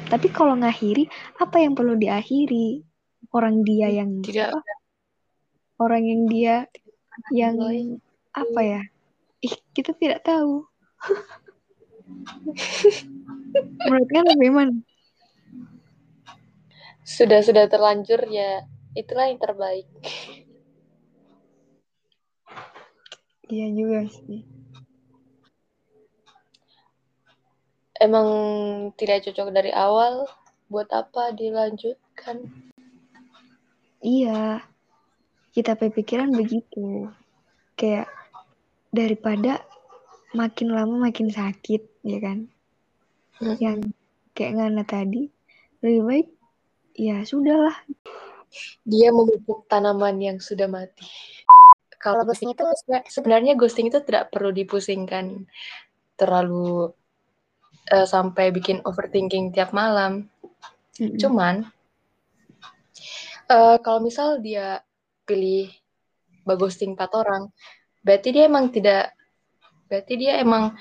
Tapi 0.06 0.28
kalau 0.30 0.54
ngakhiri, 0.54 1.10
apa 1.42 1.58
yang 1.66 1.74
perlu 1.74 1.98
diakhiri? 1.98 2.86
Orang 3.34 3.66
dia 3.66 3.90
yang 3.90 4.22
Tidak. 4.22 4.54
apa? 4.54 4.74
Orang 5.76 6.08
yang 6.08 6.24
dia 6.32 6.72
yang 7.36 7.60
Boy. 7.60 8.00
apa 8.32 8.62
ya? 8.64 8.82
Ih, 9.44 9.56
kita 9.76 9.92
tidak 9.96 10.24
tahu. 10.24 10.64
Menurut 13.86 14.10
kan 14.12 14.24
bagaimana? 14.24 14.74
Sudah 17.06 17.40
sudah 17.46 17.70
terlanjur 17.70 18.26
ya 18.28 18.66
itulah 18.98 19.30
yang 19.30 19.38
terbaik. 19.38 19.86
Iya 23.46 23.68
juga 23.78 24.10
sih. 24.10 24.42
Emang 28.02 28.28
tidak 28.98 29.30
cocok 29.30 29.50
dari 29.54 29.72
awal. 29.72 30.26
Buat 30.66 30.90
apa 30.98 31.30
dilanjutkan? 31.38 32.50
Iya. 34.02 34.66
Kita 35.56 35.80
pikiran 35.80 36.36
begitu. 36.36 37.08
Kayak 37.80 38.12
daripada 38.92 39.64
makin 40.36 40.76
lama 40.76 41.08
makin 41.08 41.32
sakit, 41.32 42.04
ya 42.04 42.20
kan? 42.20 42.52
Mm-mm. 43.40 43.56
Yang 43.64 43.80
kayak 44.36 44.60
Ngana 44.60 44.84
tadi, 44.84 45.32
lebih 45.80 46.02
baik 46.04 46.28
ya 46.96 47.24
sudahlah. 47.24 47.76
Dia 48.84 49.12
memupuk 49.16 49.68
tanaman 49.72 50.20
yang 50.20 50.38
sudah 50.44 50.68
mati. 50.68 51.08
Kalau 52.00 52.22
ghosting 52.28 52.54
itu 52.54 52.64
sebenarnya 53.08 53.58
ghosting 53.58 53.90
itu 53.90 54.00
tidak 54.04 54.30
perlu 54.30 54.54
dipusingkan 54.54 55.48
terlalu 56.16 56.92
eh, 57.92 58.08
sampai 58.08 58.52
bikin 58.52 58.84
overthinking 58.84 59.52
tiap 59.56 59.72
malam. 59.72 60.28
Mm-mm. 61.00 61.20
Cuman 61.20 61.56
eh, 63.52 63.78
kalau 63.84 64.00
misal 64.04 64.40
dia 64.40 64.84
pilih 65.26 65.70
ghosting 66.46 66.94
empat 66.94 67.12
orang, 67.18 67.50
berarti 68.06 68.30
dia 68.30 68.46
emang 68.46 68.70
tidak, 68.70 69.12
berarti 69.90 70.14
dia 70.16 70.38
emang 70.40 70.78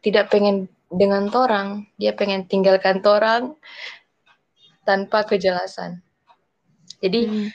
tidak 0.00 0.30
pengen 0.30 0.70
dengan 0.90 1.26
torang, 1.30 1.86
dia 1.98 2.14
pengen 2.14 2.46
tinggalkan 2.46 3.02
torang 3.02 3.58
tanpa 4.86 5.26
kejelasan. 5.26 6.02
Jadi 6.98 7.20
Mm. 7.30 7.48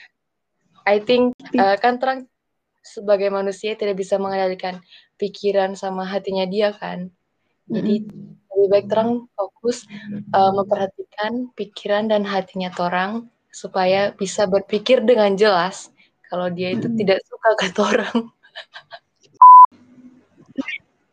I 0.86 1.02
think 1.02 1.34
eh, 1.52 1.76
kan 1.82 1.98
terang 1.98 2.30
sebagai 2.78 3.26
manusia 3.34 3.74
tidak 3.74 3.98
bisa 3.98 4.22
mengendalikan 4.22 4.78
pikiran 5.18 5.74
sama 5.74 6.06
hatinya 6.06 6.46
dia 6.46 6.70
kan. 6.70 7.10
Jadi 7.66 8.06
lebih 8.54 8.68
baik 8.70 8.86
terang 8.86 9.26
fokus 9.34 9.82
eh, 10.06 10.52
memperhatikan 10.54 11.50
pikiran 11.58 12.06
dan 12.06 12.22
hatinya 12.22 12.70
torang 12.70 13.26
supaya 13.50 14.14
bisa 14.14 14.46
berpikir 14.46 15.02
dengan 15.02 15.34
jelas 15.34 15.90
kalau 16.26 16.48
dia 16.50 16.74
itu 16.74 16.86
Mm-mm. 16.90 16.98
tidak 16.98 17.18
suka 17.26 17.50
ke 17.58 17.66
torang. 17.74 18.18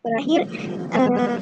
terakhir 0.03 0.41
eh, 0.91 1.38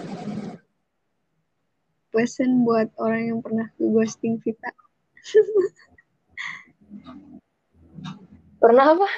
Pesan 2.11 2.67
buat 2.67 2.91
orang 2.99 3.23
yang 3.31 3.39
pernah 3.39 3.71
ke 3.79 3.87
ghosting 3.87 4.35
Vita. 4.43 4.67
Pernah 8.59 8.85
apa? 8.99 9.09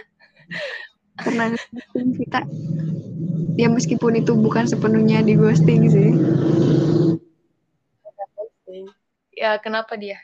Pernah 1.17 1.57
ghosting 1.57 2.13
Vita. 2.13 2.45
Ya 3.57 3.65
meskipun 3.65 4.21
itu 4.21 4.37
bukan 4.37 4.69
sepenuhnya 4.69 5.25
di 5.25 5.33
ghosting 5.33 5.89
sih. 5.89 6.13
Ya 9.33 9.57
kenapa 9.57 9.97
dia? 9.97 10.21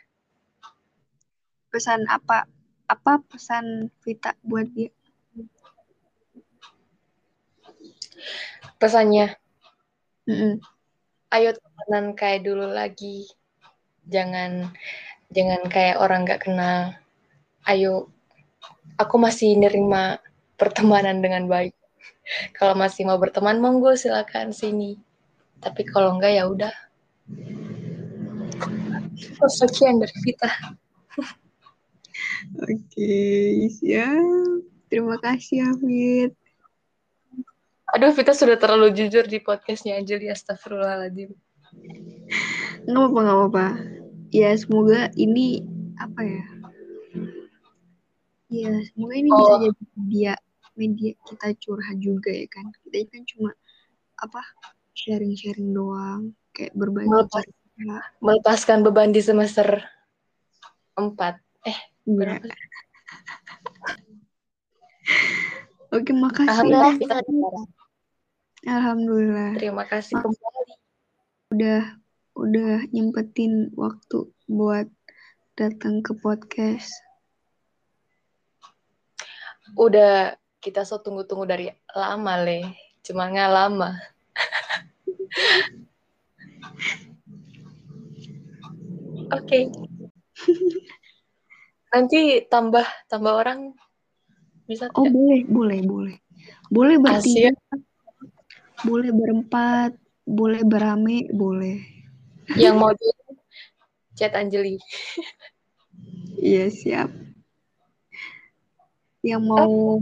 Pesan 1.74 2.06
apa? 2.06 2.46
Apa 2.90 3.22
pesan 3.22 3.94
Vita 4.02 4.34
buat 4.42 4.66
dia? 4.74 4.90
Pesannya 8.82 9.38
Mm-mm. 10.30 10.62
ayo 11.34 11.50
temenan 11.58 12.14
kayak 12.14 12.46
dulu 12.46 12.70
lagi. 12.70 13.26
Jangan 14.06 14.74
jangan 15.34 15.62
kayak 15.70 15.98
orang 16.02 16.26
gak 16.26 16.46
kenal. 16.46 16.94
Ayo, 17.66 18.14
aku 18.98 19.18
masih 19.18 19.58
nerima 19.58 20.22
pertemanan 20.58 21.22
dengan 21.22 21.50
baik. 21.50 21.74
Kalau 22.58 22.78
masih 22.78 23.10
mau 23.10 23.18
berteman, 23.18 23.58
monggo 23.58 23.98
silakan 23.98 24.54
sini. 24.54 25.02
Tapi 25.60 25.82
kalau 25.84 26.16
enggak 26.16 26.40
ya 26.40 26.48
udah. 26.48 26.72
Oh, 29.44 29.52
sekian 29.52 30.00
dari 30.00 30.16
Vita. 30.24 30.48
Oke, 32.60 33.14
siap. 33.70 34.64
Terima 34.90 35.16
kasih, 35.22 35.70
Hafid. 35.70 36.32
Aduh, 37.94 38.14
Vita 38.14 38.34
sudah 38.38 38.58
terlalu 38.58 38.94
jujur 38.94 39.26
di 39.26 39.42
podcastnya 39.42 39.98
Anjeli. 39.98 40.30
Astagfirullahaladzim. 40.30 41.34
Nggak 42.86 42.98
apa-apa, 42.98 43.20
nggak 43.22 43.38
apa-apa. 43.38 43.66
Ya, 44.30 44.54
semoga 44.54 45.10
ini, 45.18 45.66
apa 45.98 46.22
ya? 46.22 46.46
Ya, 48.50 48.74
semoga 48.94 49.14
ini 49.14 49.30
bisa 49.30 49.54
Oh. 49.54 49.62
jadi 49.62 49.82
media, 49.98 50.34
media 50.78 51.12
kita 51.26 51.48
curhat 51.62 51.98
juga 51.98 52.30
ya 52.34 52.46
kan. 52.50 52.66
Kita 52.86 53.10
kan 53.10 53.22
cuma, 53.26 53.50
apa, 54.22 54.42
sharing-sharing 54.94 55.74
doang. 55.74 56.34
Kayak 56.54 56.74
berbagi 56.78 57.10
Melepas-. 57.10 57.58
Melepaskan 58.20 58.84
beban 58.84 59.16
di 59.16 59.24
semester 59.24 59.82
4. 61.00 61.40
Eh, 61.64 61.80
Iya. 62.06 62.16
berapa? 62.16 62.48
Oke, 65.90 66.14
makasih. 66.14 66.54
Alhamdulillah, 66.54 66.94
Vita. 67.02 67.18
Vita. 67.26 67.62
Alhamdulillah. 68.70 69.58
Terima 69.58 69.84
kasih 69.90 70.22
kembali. 70.22 70.74
Udah, 71.50 71.98
udah 72.38 72.86
nyempetin 72.94 73.74
waktu 73.74 74.30
buat 74.46 74.86
datang 75.58 76.06
ke 76.06 76.14
podcast. 76.22 76.94
Udah 79.74 80.38
kita 80.62 80.86
so 80.86 81.02
tunggu-tunggu 81.02 81.50
dari 81.50 81.74
lama, 81.96 82.38
Le. 82.46 82.70
Cuma 83.02 83.34
nggak 83.34 83.50
lama. 83.50 83.98
Oke. 89.40 89.89
Nanti 91.90 92.46
tambah 92.46 92.86
tambah 93.10 93.34
orang 93.34 93.74
bisa 94.70 94.90
Oh 94.94 95.06
tidak? 95.06 95.14
boleh, 95.18 95.42
boleh, 95.50 95.80
boleh. 95.82 96.18
Boleh 96.70 96.98
bertiga, 97.02 97.50
Asyik. 97.50 97.56
boleh 98.86 99.10
berempat, 99.10 99.92
boleh 100.30 100.62
berame, 100.62 101.26
boleh. 101.34 101.82
Yang 102.54 102.76
mau 102.78 102.94
join 102.94 103.34
chat 104.14 104.36
Anjeli. 104.38 104.78
Iya 106.40 106.70
siap. 106.70 107.10
Yang 109.26 109.44
mau, 109.44 110.00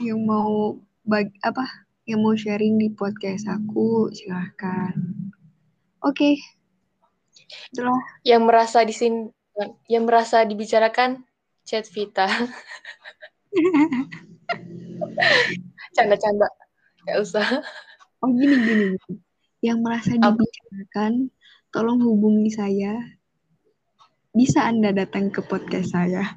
yang 0.00 0.20
mau 0.24 0.78
bag 1.04 1.32
apa? 1.44 1.66
Yang 2.06 2.20
mau 2.22 2.34
sharing 2.36 2.78
di 2.80 2.88
podcast 2.94 3.50
aku 3.50 4.08
silahkan. 4.14 4.94
Oke. 6.00 6.40
Itulah. 7.74 8.00
Yang 8.24 8.42
merasa 8.46 8.78
di 8.86 8.94
sini 8.94 9.28
yang 9.88 10.04
merasa 10.08 10.44
dibicarakan 10.44 11.24
chat 11.64 11.86
Vita. 11.90 12.26
Canda-canda. 15.96 16.48
Gak 17.06 17.18
usah. 17.20 17.46
Oh 18.20 18.28
gini 18.32 18.56
gini. 18.62 18.88
Yang 19.60 19.78
merasa 19.84 20.12
dibicarakan, 20.16 21.32
tolong 21.72 22.00
hubungi 22.00 22.48
saya. 22.52 22.96
Bisa 24.30 24.64
Anda 24.68 24.94
datang 24.94 25.34
ke 25.34 25.42
podcast 25.44 25.92
saya. 25.92 26.22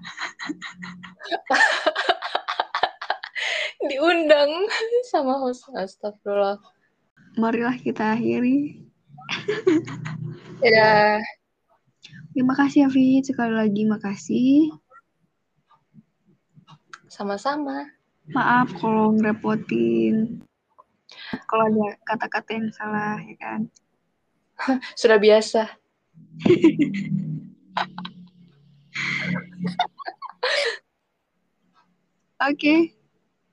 Diundang 3.88 4.51
sama 5.07 5.43
host. 5.43 5.67
Astagfirullah. 5.76 6.59
Marilah 7.36 7.76
kita 7.80 8.15
akhiri. 8.15 8.82
Ya, 10.63 11.19
Terima 12.34 12.57
kasih 12.57 12.89
Afid, 12.89 13.30
sekali 13.30 13.53
lagi 13.53 13.86
makasih. 13.86 14.74
sama-sama. 17.14 17.93
Maaf 18.34 18.74
kalau 18.82 19.14
ngerepotin. 19.14 20.41
Kalau 21.45 21.70
ada 21.70 21.93
kata-kata 22.09 22.57
yang 22.57 22.74
salah, 22.74 23.22
ya 23.22 23.38
kan? 23.38 23.70
Sudah 24.99 25.22
biasa. 25.22 25.70
Oke. 32.49 32.97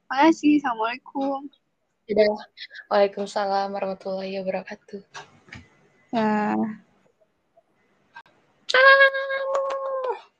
Makasih. 0.08 0.64
Assalamualaikum. 0.64 1.52
Waalaikumsalam 2.90 3.70
warahmatullahi 3.70 4.42
wabarakatuh. 4.42 4.98
Ya. 6.10 6.58
Ah. 8.74 10.30